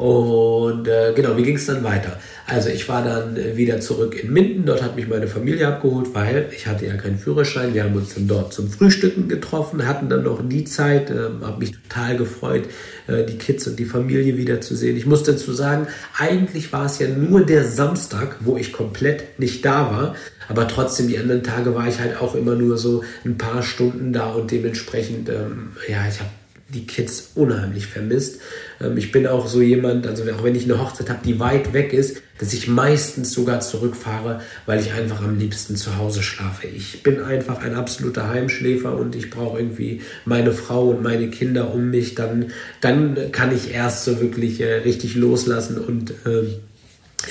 Und 0.02 0.88
äh, 0.88 1.14
genau, 1.16 1.38
wie 1.38 1.44
ging 1.44 1.58
es 1.58 1.68
dann 1.68 1.84
weiter? 1.84 2.18
Also 2.48 2.70
ich 2.70 2.90
war 2.90 3.04
dann 3.04 3.38
wieder 3.56 3.80
zurück 3.82 4.16
in 4.22 4.34
Minden, 4.34 4.66
dort 4.66 4.82
hat 4.82 4.96
mich 4.96 5.08
meine 5.08 5.28
Familie 5.28 5.68
abgeholt, 5.68 6.08
weil 6.16 6.50
ich 6.56 6.66
hatte 6.66 6.88
ja 6.88 6.96
keinen 6.96 7.20
Führerschein. 7.20 7.76
Wir 7.76 7.84
haben 7.84 7.94
uns 7.94 8.16
dann 8.16 8.28
dort 8.28 8.52
zum 8.52 8.68
Frühstücken 8.68 9.28
getroffen, 9.28 9.88
hatten 9.88 10.10
dann 10.10 10.24
noch 10.24 10.42
die 10.44 10.64
Zeit, 10.64 11.12
äh, 11.12 11.30
habe 11.44 11.60
mich 11.60 11.74
total 11.74 12.18
gefreut, 12.18 12.64
äh, 13.06 13.26
die 13.26 13.38
Kids 13.38 13.68
und 13.68 13.78
die 13.78 13.86
Familie 13.86 14.38
wiederzusehen. 14.38 14.98
Ich 14.98 15.06
muss 15.06 15.22
dazu 15.22 15.54
sagen, 15.54 15.86
eigentlich 16.18 16.74
war 16.74 16.88
es 16.88 16.98
ja 16.98 17.08
nur 17.08 17.46
der 17.46 17.64
Samstag, 17.64 18.38
wo 18.40 18.58
ich 18.58 18.74
komplett 18.74 19.40
nicht 19.40 19.64
da 19.64 19.92
war, 19.92 20.16
aber 20.50 20.68
trotzdem 20.68 21.10
die 21.10 21.20
anderen 21.20 21.44
Tage 21.44 21.76
war 21.76 21.88
ich 21.88 22.00
halt 22.00 22.20
auch 22.20 22.34
immer 22.34 22.56
nur 22.56 22.80
so 22.80 23.04
ein 23.24 23.38
paar 23.38 23.62
Stunden 23.62 24.14
da 24.14 24.32
und 24.32 24.50
dementsprechend, 24.50 25.30
ähm, 25.30 25.74
ja, 25.88 26.00
ich 26.10 26.20
habe 26.20 26.32
die 26.74 26.88
Kids 26.88 27.32
unheimlich 27.36 27.88
vermisst. 27.88 28.42
Ähm, 28.80 28.98
ich 28.98 29.12
bin 29.12 29.28
auch 29.28 29.48
so 29.48 29.62
jemand, 29.62 30.08
also 30.08 30.24
auch 30.32 30.44
wenn 30.44 30.56
ich 30.56 30.64
eine 30.66 30.80
Hochzeit 30.80 31.10
habe, 31.10 31.20
die 31.26 31.40
weit 31.40 31.74
weg 31.74 31.94
ist, 31.94 32.22
dass 32.40 32.54
ich 32.54 32.68
meistens 32.68 33.34
sogar 33.34 33.60
zurückfahre, 33.60 34.42
weil 34.66 34.80
ich 34.80 34.94
einfach 34.94 35.22
am 35.22 35.38
liebsten 35.38 35.76
zu 35.76 35.98
Hause 35.98 36.24
schlafe. 36.24 36.68
Ich 36.68 37.04
bin 37.04 37.22
einfach 37.22 37.62
ein 37.62 37.76
absoluter 37.76 38.30
Heimschläfer 38.30 38.98
und 38.98 39.16
ich 39.16 39.30
brauche 39.30 39.60
irgendwie 39.60 40.02
meine 40.26 40.52
Frau 40.52 40.90
und 40.90 41.04
meine 41.04 41.30
Kinder 41.30 41.74
um 41.74 41.90
mich. 41.90 42.16
Dann, 42.16 42.52
dann 42.82 43.32
kann 43.32 43.56
ich 43.56 43.72
erst 43.72 44.06
so 44.06 44.20
wirklich 44.22 44.60
äh, 44.62 44.76
richtig 44.76 45.16
loslassen 45.16 45.78
und 45.78 46.14
ähm, 46.26 46.56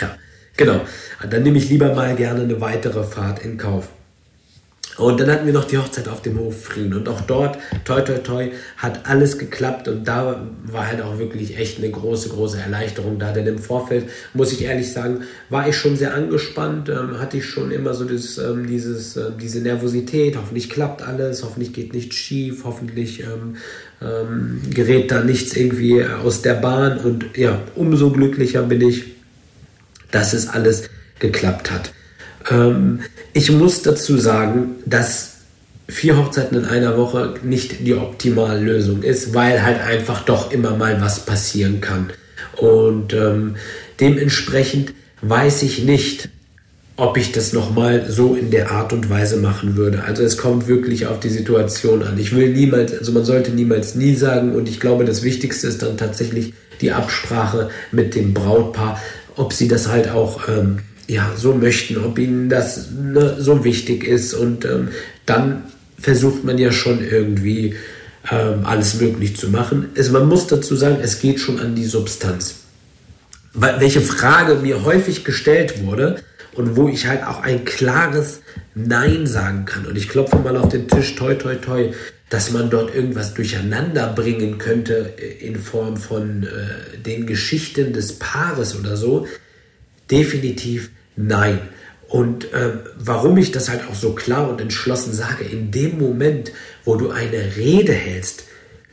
ja, 0.01 0.17
genau. 0.57 0.81
Dann 1.29 1.43
nehme 1.43 1.59
ich 1.59 1.69
lieber 1.69 1.95
mal 1.95 2.15
gerne 2.15 2.43
eine 2.43 2.61
weitere 2.61 3.03
Fahrt 3.03 3.45
in 3.45 3.59
Kauf. 3.59 3.89
Und 4.97 5.21
dann 5.21 5.31
hatten 5.31 5.47
wir 5.47 5.53
noch 5.53 5.65
die 5.65 5.79
Hochzeit 5.79 6.09
auf 6.09 6.21
dem 6.23 6.39
Hof 6.39 6.65
Frieden. 6.65 6.95
Und 6.95 7.09
auch 7.09 7.21
dort, 7.23 7.59
toi, 7.85 8.01
toi, 8.03 8.19
toi, 8.19 8.51
hat 8.77 9.09
alles 9.09 9.39
geklappt. 9.39 9.89
Und 9.89 10.07
da 10.07 10.47
war 10.65 10.87
halt 10.87 11.01
auch 11.01 11.19
wirklich 11.19 11.57
echt 11.59 11.79
eine 11.79 11.91
große, 11.91 12.29
große 12.31 12.59
Erleichterung 12.59 13.19
da. 13.19 13.33
Denn 13.33 13.47
im 13.47 13.59
Vorfeld, 13.59 14.07
muss 14.35 14.53
ich 14.53 14.63
ehrlich 14.63 14.93
sagen, 14.93 15.23
war 15.49 15.69
ich 15.69 15.77
schon 15.77 15.97
sehr 15.97 16.15
angespannt. 16.15 16.89
Ähm, 16.89 17.19
hatte 17.19 17.39
ich 17.39 17.47
schon 17.47 17.71
immer 17.71 17.95
so 17.95 18.05
das, 18.05 18.39
ähm, 18.39 18.67
dieses, 18.67 19.17
äh, 19.17 19.31
diese 19.41 19.61
Nervosität. 19.61 20.37
Hoffentlich 20.37 20.69
klappt 20.69 21.03
alles. 21.03 21.43
Hoffentlich 21.45 21.73
geht 21.73 21.95
nichts 21.95 22.17
schief. 22.17 22.65
Hoffentlich 22.65 23.21
ähm, 23.21 23.57
ähm, 24.03 24.61
gerät 24.71 25.11
da 25.11 25.23
nichts 25.23 25.57
irgendwie 25.57 26.05
aus 26.05 26.43
der 26.43 26.55
Bahn. 26.55 26.99
Und 26.99 27.37
ja, 27.37 27.63
umso 27.75 28.11
glücklicher 28.11 28.63
bin 28.63 28.81
ich, 28.83 29.05
dass 30.11 30.33
es 30.33 30.49
alles 30.49 30.91
geklappt 31.19 31.71
hat. 31.71 31.93
Ähm, 32.49 33.01
ich 33.33 33.51
muss 33.51 33.83
dazu 33.83 34.17
sagen, 34.19 34.77
dass 34.87 35.31
vier 35.89 36.17
Hochzeiten 36.17 36.57
in 36.57 36.65
einer 36.65 36.97
Woche 36.97 37.35
nicht 37.43 37.87
die 37.87 37.95
optimale 37.95 38.61
Lösung 38.61 39.03
ist, 39.03 39.35
weil 39.35 39.63
halt 39.65 39.81
einfach 39.81 40.25
doch 40.25 40.53
immer 40.53 40.77
mal 40.77 41.01
was 41.01 41.27
passieren 41.27 41.81
kann. 41.81 42.11
Und 42.57 43.13
ähm, 43.13 43.57
dementsprechend 43.99 44.95
weiß 45.23 45.63
ich 45.63 45.85
nicht, 45.85 46.29
ob 46.97 47.17
ich 47.17 47.33
das 47.33 47.53
nochmal 47.53 48.11
so 48.11 48.35
in 48.35 48.51
der 48.51 48.71
Art 48.71 48.93
und 48.93 49.09
Weise 49.09 49.39
machen 49.39 49.77
würde. 49.77 50.05
Also 50.05 50.23
es 50.23 50.37
kommt 50.37 50.69
wirklich 50.69 51.07
auf 51.07 51.19
die 51.19 51.31
Situation 51.31 52.03
an. 52.03 52.19
Ich 52.19 52.35
will 52.35 52.51
niemals, 52.51 52.97
also 52.97 53.13
man 53.13 53.25
sollte 53.25 53.53
niemals 53.53 53.95
nie 53.95 54.15
sagen 54.15 54.55
und 54.55 54.69
ich 54.69 54.81
glaube, 54.81 55.05
das 55.07 55.23
Wichtigste 55.23 55.67
ist 55.67 55.83
dann 55.83 55.97
tatsächlich 55.97 56.53
die 56.83 56.93
Absprache 56.93 57.71
mit 57.91 58.15
dem 58.15 58.35
Brautpaar, 58.35 59.01
ob 59.37 59.55
sie 59.55 59.67
das 59.67 59.89
halt 59.89 60.11
auch 60.11 60.49
ähm, 60.49 60.81
ja, 61.11 61.33
so 61.37 61.55
möchten, 61.55 61.99
ob 61.99 62.19
ihnen 62.19 62.49
das 62.49 62.91
ne, 62.93 63.37
so 63.39 63.65
wichtig 63.65 64.05
ist. 64.05 64.33
Und 64.33 64.65
ähm, 64.65 64.89
dann 65.27 65.65
versucht 65.99 66.45
man 66.45 66.57
ja 66.57 66.71
schon 66.71 67.05
irgendwie 67.05 67.75
ähm, 68.31 68.61
alles 68.65 69.01
möglich 69.01 69.37
zu 69.37 69.49
machen. 69.49 69.89
Es, 69.95 70.11
man 70.11 70.29
muss 70.29 70.47
dazu 70.47 70.77
sagen, 70.77 70.99
es 71.03 71.19
geht 71.19 71.41
schon 71.41 71.59
an 71.59 71.75
die 71.75 71.85
Substanz. 71.85 72.61
Welche 73.53 74.01
Frage 74.01 74.55
mir 74.63 74.85
häufig 74.85 75.25
gestellt 75.25 75.83
wurde 75.85 76.23
und 76.53 76.77
wo 76.77 76.89
ich 76.89 77.09
halt 77.09 77.25
auch 77.25 77.43
ein 77.43 77.65
klares 77.65 78.43
Nein 78.77 79.27
sagen 79.27 79.65
kann. 79.65 79.87
Und 79.87 79.97
ich 79.97 80.09
klopfe 80.09 80.37
mal 80.37 80.57
auf 80.57 80.69
den 80.69 80.87
Tisch, 80.87 81.17
toi, 81.17 81.35
toi, 81.35 81.57
toi, 81.57 81.91
dass 82.29 82.53
man 82.53 82.71
dort 82.71 82.95
irgendwas 82.95 83.35
durcheinander 83.35 84.13
bringen 84.13 84.59
könnte 84.59 85.15
äh, 85.19 85.45
in 85.45 85.57
Form 85.57 85.97
von 85.97 86.45
äh, 86.45 86.99
den 86.99 87.27
Geschichten 87.27 87.93
des 87.93 88.21
Paares 88.21 88.79
oder 88.79 88.97
so. 88.97 89.27
Definitiv 90.09 90.91
Nein. 91.17 91.61
Und 92.09 92.53
äh, 92.53 92.73
warum 92.97 93.39
ich 93.39 93.53
das 93.53 93.69
halt 93.69 93.83
auch 93.89 93.95
so 93.95 94.15
klar 94.15 94.51
und 94.51 94.61
entschlossen 94.61 95.13
sage, 95.13 95.45
in 95.45 95.71
dem 95.71 95.99
Moment, 95.99 96.51
wo 96.85 96.97
du 96.97 97.11
eine 97.11 97.57
Rede 97.57 97.93
hältst, 97.93 98.45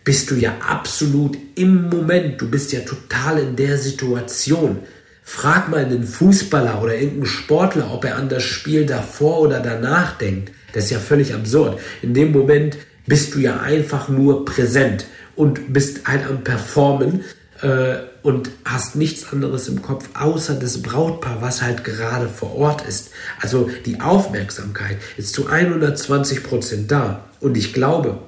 bist 0.03 0.31
du 0.31 0.35
ja 0.35 0.55
absolut 0.65 1.35
im 1.55 1.89
Moment, 1.89 2.39
du 2.39 2.49
bist 2.49 2.71
ja 2.71 2.79
total 2.81 3.39
in 3.39 3.55
der 3.55 3.77
Situation. 3.77 4.79
Frag 5.23 5.67
mal 5.67 5.83
einen 5.83 6.05
Fußballer 6.05 6.81
oder 6.81 6.93
irgendeinen 6.93 7.25
Sportler, 7.25 7.91
ob 7.91 8.05
er 8.05 8.15
an 8.15 8.29
das 8.29 8.43
Spiel 8.43 8.85
davor 8.85 9.41
oder 9.41 9.59
danach 9.59 10.17
denkt. 10.17 10.53
Das 10.71 10.85
ist 10.85 10.91
ja 10.91 10.99
völlig 10.99 11.33
absurd. 11.33 11.79
In 12.01 12.13
dem 12.13 12.31
Moment 12.31 12.77
bist 13.07 13.33
du 13.33 13.39
ja 13.39 13.59
einfach 13.59 14.09
nur 14.09 14.45
präsent 14.45 15.05
und 15.35 15.73
bist 15.73 16.07
halt 16.07 16.25
am 16.25 16.43
Performen 16.43 17.25
äh, 17.61 17.97
und 18.23 18.49
hast 18.65 18.95
nichts 18.95 19.31
anderes 19.31 19.67
im 19.67 19.81
Kopf 19.81 20.09
außer 20.13 20.55
das 20.55 20.81
Brautpaar, 20.81 21.41
was 21.41 21.61
halt 21.61 21.83
gerade 21.83 22.27
vor 22.27 22.55
Ort 22.55 22.85
ist. 22.87 23.11
Also 23.41 23.69
die 23.85 24.01
Aufmerksamkeit 24.01 24.97
ist 25.17 25.33
zu 25.33 25.47
120 25.47 26.43
Prozent 26.43 26.91
da. 26.91 27.25
Und 27.39 27.57
ich 27.57 27.73
glaube, 27.73 28.19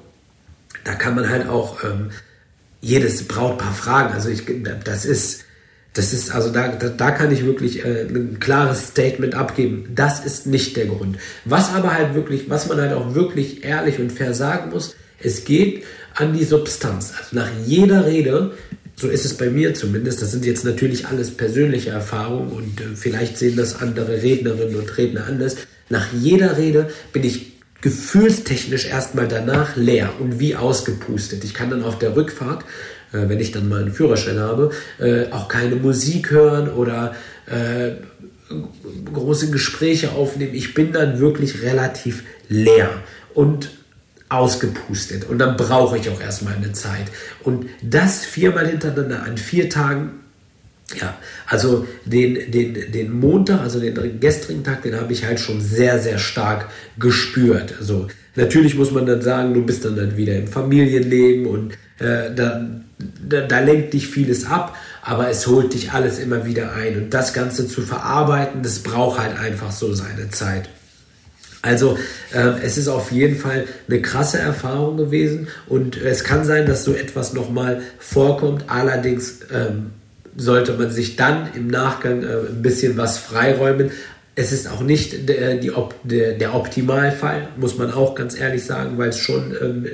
da 0.83 0.93
kann 0.93 1.15
man 1.15 1.29
halt 1.29 1.47
auch 1.49 1.83
ähm, 1.83 2.11
jedes 2.81 3.27
Brautpaar 3.27 3.73
fragen. 3.73 4.13
Also 4.13 4.29
ich, 4.29 4.43
das 4.83 5.05
ist, 5.05 5.43
das 5.93 6.13
ist, 6.13 6.31
also 6.33 6.51
da, 6.51 6.69
da, 6.69 6.89
da 6.89 7.11
kann 7.11 7.31
ich 7.31 7.45
wirklich 7.45 7.83
äh, 7.83 8.03
ein 8.03 8.39
klares 8.39 8.87
Statement 8.89 9.35
abgeben. 9.35 9.89
Das 9.95 10.25
ist 10.25 10.47
nicht 10.47 10.77
der 10.77 10.85
Grund. 10.85 11.17
Was 11.45 11.73
aber 11.73 11.93
halt 11.93 12.13
wirklich, 12.13 12.49
was 12.49 12.67
man 12.67 12.79
halt 12.79 12.93
auch 12.93 13.15
wirklich 13.15 13.63
ehrlich 13.63 13.99
und 13.99 14.11
fair 14.11 14.33
sagen 14.33 14.69
muss, 14.71 14.95
es 15.21 15.43
geht 15.43 15.83
an 16.15 16.33
die 16.33 16.45
Substanz. 16.45 17.13
Also 17.17 17.35
nach 17.35 17.49
jeder 17.65 18.05
Rede 18.05 18.53
so 18.99 19.07
ist 19.07 19.23
es 19.23 19.35
bei 19.35 19.49
mir 19.49 19.73
zumindest. 19.73 20.21
Das 20.21 20.31
sind 20.31 20.45
jetzt 20.45 20.65
natürlich 20.65 21.07
alles 21.07 21.31
persönliche 21.31 21.91
Erfahrungen 21.91 22.51
und 22.51 22.81
äh, 22.81 22.95
vielleicht 22.95 23.37
sehen 23.37 23.55
das 23.55 23.81
andere 23.81 24.21
Rednerinnen 24.21 24.75
und 24.75 24.97
Redner 24.97 25.25
anders. 25.25 25.55
Nach 25.89 26.11
jeder 26.13 26.57
Rede 26.57 26.89
bin 27.13 27.23
ich 27.23 27.53
gefühlstechnisch 27.81 28.87
erstmal 28.87 29.27
danach 29.27 29.77
leer 29.77 30.11
und 30.19 30.39
wie 30.39 30.55
ausgepustet. 30.55 31.45
Ich 31.45 31.53
kann 31.53 31.69
dann 31.69 31.83
auf 31.83 31.97
der 31.97 32.15
Rückfahrt, 32.15 32.63
äh, 33.13 33.29
wenn 33.29 33.39
ich 33.39 33.51
dann 33.51 33.69
mal 33.69 33.81
einen 33.81 33.93
Führerschein 33.93 34.39
habe, 34.39 34.71
äh, 34.99 35.31
auch 35.31 35.47
keine 35.47 35.77
Musik 35.77 36.31
hören 36.31 36.69
oder 36.69 37.15
äh, 37.45 37.91
große 39.13 39.49
Gespräche 39.49 40.11
aufnehmen. 40.11 40.55
Ich 40.55 40.73
bin 40.73 40.91
dann 40.91 41.19
wirklich 41.19 41.61
relativ 41.61 42.23
leer 42.49 42.89
und 43.33 43.69
ausgepustet. 44.29 45.27
Und 45.27 45.39
dann 45.39 45.57
brauche 45.57 45.97
ich 45.97 46.09
auch 46.09 46.21
erstmal 46.21 46.55
eine 46.55 46.71
Zeit. 46.71 47.07
Und 47.43 47.65
das 47.81 48.25
viermal 48.25 48.67
hintereinander 48.67 49.23
an 49.23 49.37
vier 49.37 49.69
Tagen, 49.69 50.11
ja, 50.99 51.15
also 51.47 51.87
den, 52.05 52.51
den, 52.51 52.91
den 52.91 53.19
Montag, 53.19 53.61
also 53.61 53.79
den 53.79 54.19
gestrigen 54.19 54.63
Tag, 54.63 54.83
den 54.83 54.95
habe 54.95 55.13
ich 55.13 55.25
halt 55.25 55.39
schon 55.39 55.61
sehr, 55.61 55.99
sehr 55.99 56.17
stark 56.17 56.69
gespürt. 56.97 57.75
Also 57.79 58.07
natürlich 58.35 58.75
muss 58.75 58.91
man 58.91 59.05
dann 59.05 59.21
sagen, 59.21 59.53
du 59.53 59.63
bist 59.63 59.85
dann, 59.85 59.95
dann 59.95 60.17
wieder 60.17 60.35
im 60.35 60.47
Familienleben 60.47 61.45
und 61.45 61.73
äh, 61.99 62.33
da, 62.35 62.65
da, 62.97 63.41
da 63.41 63.59
lenkt 63.59 63.93
dich 63.93 64.07
vieles 64.07 64.45
ab, 64.45 64.75
aber 65.01 65.29
es 65.29 65.47
holt 65.47 65.73
dich 65.73 65.91
alles 65.91 66.19
immer 66.19 66.45
wieder 66.45 66.73
ein. 66.73 66.97
Und 66.97 67.13
das 67.13 67.33
Ganze 67.33 67.67
zu 67.67 67.81
verarbeiten, 67.81 68.63
das 68.63 68.79
braucht 68.79 69.19
halt 69.19 69.37
einfach 69.37 69.71
so 69.71 69.93
seine 69.93 70.29
Zeit. 70.29 70.69
Also 71.61 71.97
äh, 72.33 72.61
es 72.63 72.77
ist 72.77 72.87
auf 72.87 73.11
jeden 73.11 73.35
Fall 73.35 73.65
eine 73.87 74.01
krasse 74.01 74.39
Erfahrung 74.39 74.95
gewesen 74.97 75.47
und 75.67 75.97
es 75.97 76.23
kann 76.23 76.45
sein, 76.45 76.65
dass 76.65 76.83
so 76.83 76.93
etwas 76.93 77.33
nochmal 77.33 77.81
vorkommt. 77.99 78.65
Allerdings 78.67 79.39
ähm, 79.53 79.91
sollte 80.37 80.73
man 80.73 80.89
sich 80.89 81.15
dann 81.17 81.49
im 81.55 81.67
Nachgang 81.67 82.23
äh, 82.23 82.49
ein 82.49 82.61
bisschen 82.61 82.97
was 82.97 83.17
freiräumen. 83.17 83.91
Es 84.35 84.53
ist 84.53 84.71
auch 84.71 84.81
nicht 84.81 85.27
der, 85.27 85.55
die, 85.55 85.71
der, 86.03 86.33
der 86.33 86.55
Optimalfall, 86.55 87.49
muss 87.57 87.77
man 87.77 87.91
auch 87.91 88.15
ganz 88.15 88.39
ehrlich 88.39 88.63
sagen, 88.63 88.97
weil 88.97 89.09
es 89.09 89.19
schon 89.19 89.53
ähm, 89.61 89.87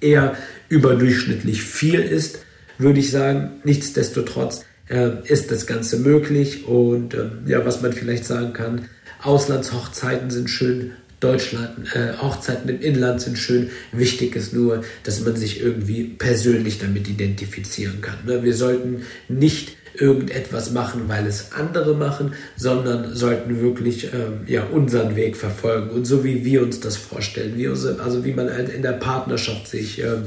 eher 0.00 0.36
überdurchschnittlich 0.70 1.62
viel 1.62 2.00
ist, 2.00 2.38
würde 2.78 3.00
ich 3.00 3.10
sagen. 3.10 3.60
Nichtsdestotrotz 3.64 4.64
äh, 4.88 5.10
ist 5.24 5.50
das 5.50 5.66
Ganze 5.66 5.98
möglich 5.98 6.66
und 6.66 7.12
ähm, 7.12 7.42
ja, 7.46 7.66
was 7.66 7.82
man 7.82 7.92
vielleicht 7.92 8.24
sagen 8.24 8.54
kann, 8.54 8.86
Auslandshochzeiten 9.22 10.30
sind 10.30 10.48
schön, 10.48 10.92
Deutschland, 11.20 11.94
äh, 11.94 12.14
Hochzeiten 12.20 12.68
im 12.70 12.80
Inland 12.80 13.20
sind 13.20 13.36
schön. 13.38 13.70
Wichtig 13.92 14.36
ist 14.36 14.54
nur, 14.54 14.82
dass 15.04 15.20
man 15.20 15.36
sich 15.36 15.60
irgendwie 15.60 16.04
persönlich 16.04 16.78
damit 16.78 17.08
identifizieren 17.08 18.00
kann. 18.00 18.16
Ne? 18.24 18.42
Wir 18.42 18.54
sollten 18.54 19.02
nicht 19.28 19.76
irgendetwas 19.94 20.70
machen, 20.72 21.02
weil 21.08 21.26
es 21.26 21.52
andere 21.52 21.94
machen, 21.94 22.34
sondern 22.56 23.14
sollten 23.14 23.60
wirklich 23.60 24.04
ähm, 24.14 24.42
ja, 24.46 24.64
unseren 24.64 25.16
Weg 25.16 25.36
verfolgen 25.36 25.90
und 25.90 26.06
so 26.06 26.24
wie 26.24 26.44
wir 26.44 26.62
uns 26.62 26.80
das 26.80 26.96
vorstellen, 26.96 27.56
wie 27.56 27.68
unsere, 27.68 28.00
also 28.00 28.24
wie 28.24 28.32
man 28.32 28.50
halt 28.50 28.70
in 28.70 28.82
der 28.82 28.92
Partnerschaft 28.92 29.66
sich 29.66 30.00
ähm, 30.00 30.24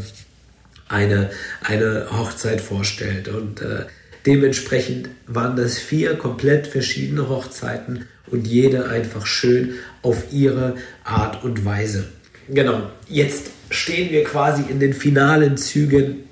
eine, 0.87 1.31
eine 1.61 2.07
Hochzeit 2.11 2.61
vorstellt. 2.61 3.29
Und 3.29 3.61
äh, 3.61 3.85
dementsprechend 4.25 5.09
waren 5.27 5.55
das 5.55 5.77
vier 5.79 6.15
komplett 6.15 6.67
verschiedene 6.67 7.29
Hochzeiten 7.29 8.05
und 8.33 8.45
jede 8.47 8.89
einfach 8.89 9.27
schön 9.27 9.75
auf 10.01 10.33
ihre 10.33 10.75
Art 11.03 11.43
und 11.43 11.63
Weise. 11.63 12.07
Genau, 12.49 12.89
jetzt 13.07 13.51
stehen 13.69 14.11
wir 14.11 14.23
quasi 14.23 14.63
in 14.69 14.79
den 14.79 14.93
finalen 14.93 15.55
Zügen 15.55 16.23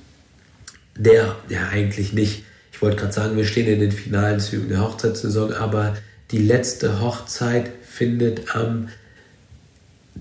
der, 0.97 1.35
ja 1.47 1.67
eigentlich 1.69 2.13
nicht, 2.13 2.43
ich 2.71 2.81
wollte 2.81 2.97
gerade 2.97 3.13
sagen, 3.13 3.37
wir 3.37 3.45
stehen 3.45 3.67
in 3.67 3.79
den 3.79 3.91
finalen 3.91 4.39
Zügen 4.39 4.69
der 4.69 4.81
Hochzeitssaison, 4.81 5.53
aber 5.53 5.95
die 6.31 6.39
letzte 6.39 7.01
Hochzeit 7.01 7.69
findet 7.83 8.55
am 8.55 8.87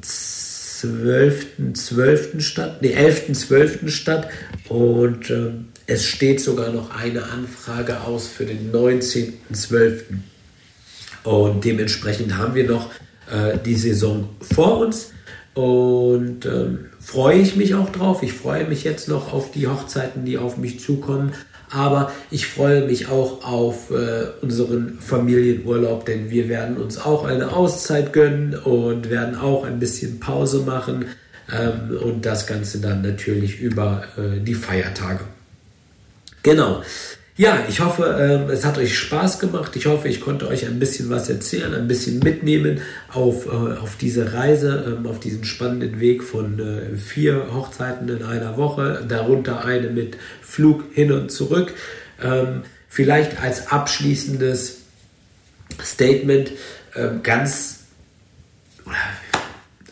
12.12. 0.03 2.40
statt, 2.40 2.83
nee, 2.83 2.95
11.12. 2.95 3.88
statt 3.88 4.29
und 4.69 5.31
äh, 5.31 5.53
es 5.87 6.05
steht 6.05 6.40
sogar 6.40 6.73
noch 6.73 6.95
eine 6.95 7.23
Anfrage 7.25 8.03
aus 8.03 8.29
für 8.29 8.45
den 8.45 8.71
19.12. 8.71 10.03
Und 11.25 11.65
dementsprechend 11.65 12.37
haben 12.37 12.55
wir 12.55 12.69
noch 12.69 12.91
äh, 13.31 13.59
die 13.65 13.75
Saison 13.75 14.29
vor 14.41 14.79
uns 14.79 15.13
und 15.55 16.47
ähm, 16.47 16.87
freue 17.01 17.39
ich 17.39 17.57
mich 17.57 17.75
auch 17.75 17.91
drauf. 17.91 18.23
Ich 18.23 18.33
freue 18.33 18.65
mich 18.67 18.85
jetzt 18.85 19.09
noch 19.09 19.33
auf 19.33 19.51
die 19.51 19.67
Hochzeiten, 19.67 20.25
die 20.25 20.39
auf 20.39 20.57
mich 20.57 20.81
zukommen. 20.81 21.33
Aber 21.71 22.11
ich 22.33 22.47
freue 22.47 22.85
mich 22.87 23.09
auch 23.09 23.45
auf 23.45 23.91
äh, 23.91 24.27
unseren 24.43 24.99
Familienurlaub, 24.99 26.05
denn 26.05 26.29
wir 26.29 26.49
werden 26.49 26.77
uns 26.77 26.99
auch 26.99 27.25
eine 27.25 27.53
Auszeit 27.53 28.13
gönnen 28.13 28.57
und 28.57 29.09
werden 29.09 29.37
auch 29.37 29.65
ein 29.65 29.79
bisschen 29.79 30.19
Pause 30.19 30.61
machen 30.61 31.05
ähm, 31.53 31.97
und 31.97 32.27
das 32.27 32.49
Ganze 32.49 32.81
dann 32.81 33.03
natürlich 33.03 33.61
über 33.61 34.03
äh, 34.17 34.41
die 34.41 34.55
Feiertage. 34.55 35.21
Genau. 36.43 36.83
Ja, 37.40 37.64
ich 37.70 37.81
hoffe, 37.81 38.18
ähm, 38.20 38.50
es 38.50 38.66
hat 38.66 38.76
euch 38.76 38.98
Spaß 38.98 39.38
gemacht. 39.38 39.74
Ich 39.74 39.87
hoffe, 39.87 40.09
ich 40.09 40.20
konnte 40.20 40.46
euch 40.46 40.66
ein 40.66 40.79
bisschen 40.79 41.09
was 41.09 41.31
erzählen, 41.31 41.72
ein 41.72 41.88
bisschen 41.88 42.18
mitnehmen 42.18 42.83
auf, 43.11 43.46
äh, 43.46 43.79
auf 43.79 43.96
diese 43.96 44.35
Reise, 44.35 44.98
ähm, 44.98 45.07
auf 45.07 45.20
diesen 45.20 45.44
spannenden 45.44 46.00
Weg 46.00 46.22
von 46.22 46.61
äh, 46.61 46.98
vier 46.98 47.46
Hochzeiten 47.55 48.11
in 48.11 48.24
einer 48.24 48.59
Woche, 48.59 49.07
darunter 49.09 49.64
eine 49.64 49.88
mit 49.88 50.18
Flug 50.42 50.85
hin 50.92 51.12
und 51.12 51.33
zurück. 51.33 51.72
Ähm, 52.22 52.61
vielleicht 52.90 53.40
als 53.42 53.68
abschließendes 53.68 54.83
Statement 55.83 56.50
ganz, 57.22 57.85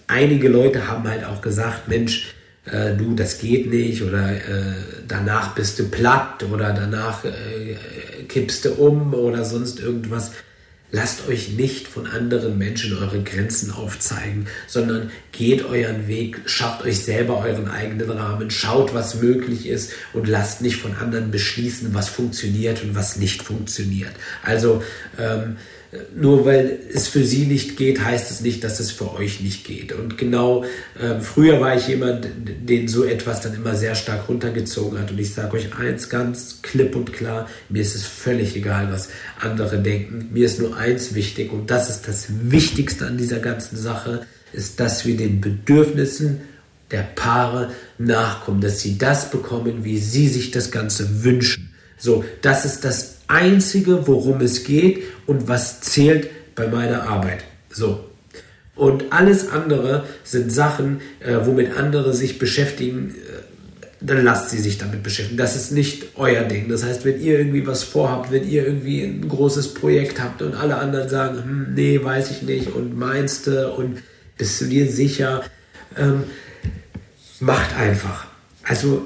einige 0.09 0.49
Leute 0.49 0.89
haben 0.89 1.09
halt 1.09 1.25
auch 1.25 1.41
gesagt, 1.41 1.87
Mensch, 1.87 2.35
äh, 2.71 2.97
du, 2.97 3.15
das 3.15 3.39
geht 3.39 3.71
nicht 3.71 4.03
oder 4.03 4.31
äh, 4.31 4.75
danach 5.07 5.55
bist 5.55 5.79
du 5.79 5.89
platt 5.89 6.43
oder 6.51 6.73
danach 6.73 7.25
äh, 7.25 7.77
kippst 8.29 8.65
du 8.65 8.73
um 8.75 9.15
oder 9.15 9.45
sonst 9.45 9.81
irgendwas. 9.81 10.33
Lasst 10.91 11.29
euch 11.29 11.51
nicht 11.51 11.87
von 11.87 12.07
anderen 12.07 12.57
Menschen 12.57 12.97
eure 12.97 13.23
Grenzen 13.23 13.71
aufzeigen, 13.73 14.47
sondern 14.67 15.11
geht 15.33 15.63
euren 15.67 16.09
Weg, 16.09 16.41
schafft 16.47 16.83
euch 16.83 17.05
selber 17.05 17.45
euren 17.45 17.69
eigenen 17.69 18.09
Rahmen, 18.09 18.51
schaut, 18.51 18.95
was 18.95 19.21
möglich 19.21 19.67
ist 19.69 19.93
und 20.15 20.27
lasst 20.27 20.63
nicht 20.63 20.77
von 20.77 20.95
anderen 20.95 21.31
beschließen, 21.31 21.93
was 21.93 22.09
funktioniert 22.09 22.83
und 22.83 22.95
was 22.95 23.17
nicht 23.17 23.43
funktioniert. 23.43 24.13
Also 24.43 24.83
ähm, 25.19 25.59
nur 26.15 26.45
weil 26.45 26.81
es 26.93 27.09
für 27.09 27.25
sie 27.25 27.47
nicht 27.47 27.79
geht, 27.79 28.05
heißt 28.05 28.31
es 28.31 28.43
nicht, 28.43 28.63
dass 28.63 28.79
es 28.79 28.91
für 28.91 29.15
euch 29.15 29.41
nicht 29.41 29.65
geht. 29.65 29.93
Und 29.93 30.19
genau 30.19 30.65
äh, 31.01 31.21
früher 31.21 31.61
war 31.61 31.77
ich 31.77 31.89
jemand, 31.89 32.29
den 32.37 32.89
so 32.89 33.05
etwas 33.05 33.41
dann 33.41 33.55
immer 33.55 33.75
sehr 33.75 33.95
stark 33.95 34.29
runtergezogen 34.29 34.99
hat. 34.99 35.11
Und 35.11 35.19
ich 35.19 35.33
sage 35.33 35.57
euch 35.57 35.75
eins 35.79 36.11
ganz 36.11 36.61
klipp 36.61 36.95
und 36.95 37.15
klar, 37.15 37.49
mir 37.71 37.81
ist 37.81 37.95
es 37.95 38.05
völlig 38.05 38.55
egal, 38.55 38.93
was 38.93 39.09
andere 39.41 39.79
denken. 39.79 40.29
Mir 40.33 40.45
ist 40.45 40.61
nur 40.61 40.77
eins 40.77 41.15
wichtig 41.15 41.53
und 41.53 41.71
das 41.71 41.89
ist 41.89 42.07
das 42.07 42.27
Wichtigste 42.29 43.07
an 43.07 43.17
dieser 43.17 43.39
ganzen 43.39 43.79
Sache, 43.79 44.27
ist, 44.53 44.81
dass 44.81 45.07
wir 45.07 45.17
den 45.17 45.41
Bedürfnissen 45.41 46.41
der 46.91 47.03
Paare 47.15 47.71
nachkommen, 47.99 48.61
dass 48.61 48.81
sie 48.81 48.99
das 48.99 49.31
bekommen, 49.31 49.85
wie 49.85 49.99
sie 49.99 50.29
sich 50.29 50.51
das 50.51 50.71
Ganze 50.71 51.25
wünschen. 51.25 51.71
So, 51.99 52.25
das 52.43 52.65
ist 52.65 52.85
das 52.85 53.17
Einzige, 53.27 54.07
worum 54.07 54.41
es 54.41 54.65
geht 54.65 55.03
und 55.29 55.47
was 55.47 55.81
zählt 55.83 56.29
bei 56.57 56.67
meiner 56.67 57.05
Arbeit. 57.05 57.45
So. 57.71 58.05
Und 58.75 59.13
alles 59.13 59.51
andere 59.51 60.05
sind 60.25 60.51
Sachen, 60.51 61.01
äh, 61.21 61.37
womit 61.45 61.77
andere 61.77 62.15
sich 62.15 62.39
beschäftigen, 62.39 63.11
äh, 63.11 63.43
dann 64.01 64.25
lasst 64.25 64.51
sie 64.51 64.59
sich 64.59 64.79
damit 64.79 65.03
beschäftigen. 65.03 65.37
Das 65.37 65.55
ist 65.55 65.73
nicht 65.73 66.17
euer 66.17 66.45
Ding. 66.45 66.69
Das 66.69 66.85
heißt, 66.85 67.05
wenn 67.05 67.21
ihr 67.21 67.39
irgendwie 67.39 67.67
was 67.67 67.83
vorhabt, 67.83 68.33
wenn 68.33 68.49
ihr 68.49 68.65
irgendwie 68.65 69.03
ein 69.03 69.29
großes 69.29 69.75
Projekt 69.75 70.21
habt 70.21 70.41
und 70.41 70.55
alle 70.55 70.77
anderen 70.77 71.09
sagen, 71.09 71.43
hm, 71.43 71.75
nee, 71.75 72.03
weiß 72.03 72.31
ich 72.31 72.43
nicht 72.43 72.73
und 72.73 72.97
meinst 72.97 73.49
du 73.49 73.71
und 73.73 73.99
bist 74.39 74.61
du 74.61 74.67
dir 74.67 74.91
sicher, 74.91 75.43
ähm, 75.97 76.25
macht 77.41 77.77
einfach. 77.77 78.29
Also 78.63 79.05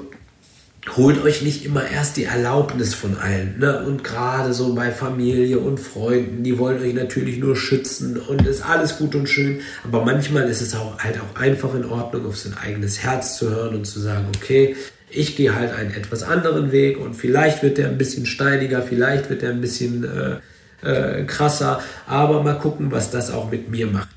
holt 0.95 1.23
euch 1.23 1.41
nicht 1.41 1.65
immer 1.65 1.87
erst 1.87 2.17
die 2.17 2.25
Erlaubnis 2.25 2.93
von 2.93 3.17
allen. 3.17 3.57
Ne? 3.59 3.83
Und 3.85 4.03
gerade 4.03 4.53
so 4.53 4.75
bei 4.75 4.91
Familie 4.91 5.59
und 5.59 5.79
Freunden, 5.79 6.43
die 6.43 6.59
wollen 6.59 6.81
euch 6.81 6.93
natürlich 6.93 7.37
nur 7.37 7.55
schützen 7.55 8.17
und 8.17 8.45
ist 8.45 8.67
alles 8.67 8.97
gut 8.97 9.15
und 9.15 9.27
schön. 9.29 9.61
Aber 9.85 10.03
manchmal 10.03 10.49
ist 10.49 10.61
es 10.61 10.75
auch 10.75 10.99
halt 10.99 11.19
auch 11.19 11.39
einfach 11.39 11.73
in 11.73 11.85
Ordnung, 11.85 12.25
auf 12.25 12.37
sein 12.37 12.55
eigenes 12.61 13.01
Herz 13.01 13.37
zu 13.37 13.49
hören 13.49 13.75
und 13.75 13.85
zu 13.85 13.99
sagen, 13.99 14.25
okay, 14.35 14.75
ich 15.09 15.35
gehe 15.35 15.55
halt 15.55 15.73
einen 15.73 15.93
etwas 15.93 16.23
anderen 16.23 16.71
Weg 16.71 16.99
und 16.99 17.13
vielleicht 17.13 17.63
wird 17.63 17.77
der 17.77 17.87
ein 17.87 17.97
bisschen 17.97 18.25
steiniger, 18.25 18.81
vielleicht 18.81 19.29
wird 19.29 19.41
der 19.41 19.51
ein 19.51 19.61
bisschen 19.61 20.03
äh, 20.03 20.39
äh, 20.87 21.23
krasser, 21.23 21.81
aber 22.07 22.43
mal 22.43 22.57
gucken, 22.57 22.91
was 22.91 23.11
das 23.11 23.31
auch 23.31 23.49
mit 23.49 23.69
mir 23.69 23.87
macht. 23.87 24.09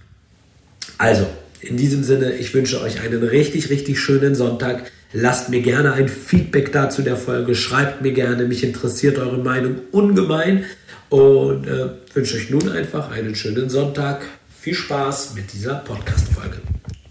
Also, 0.99 1.27
in 1.61 1.77
diesem 1.77 2.05
Sinne, 2.05 2.33
ich 2.35 2.55
wünsche 2.55 2.81
euch 2.81 3.01
einen 3.01 3.23
richtig, 3.23 3.71
richtig 3.71 4.01
schönen 4.01 4.35
Sonntag. 4.35 4.91
Lasst 5.13 5.49
mir 5.49 5.61
gerne 5.61 5.93
ein 5.93 6.09
Feedback 6.09 6.73
dazu 6.73 7.03
der 7.03 7.17
Folge. 7.17 7.55
Schreibt 7.55 8.03
mir 8.03 8.13
gerne. 8.13 8.45
Mich 8.45 8.63
interessiert 8.65 9.19
eure 9.19 9.39
Meinung 9.39 9.77
ungemein. 9.93 10.65
Und 11.09 11.67
äh, 11.67 11.91
wünsche 12.15 12.37
euch 12.37 12.51
nun 12.51 12.69
einfach 12.69 13.11
einen 13.11 13.35
schönen 13.35 13.71
Sonntag. 13.71 14.27
Viel 14.61 14.75
Spaß 14.75 15.35
mit 15.35 15.53
dieser 15.53 15.77
Podcast-Folge. 15.77 16.59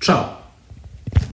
Ciao. 0.01 0.44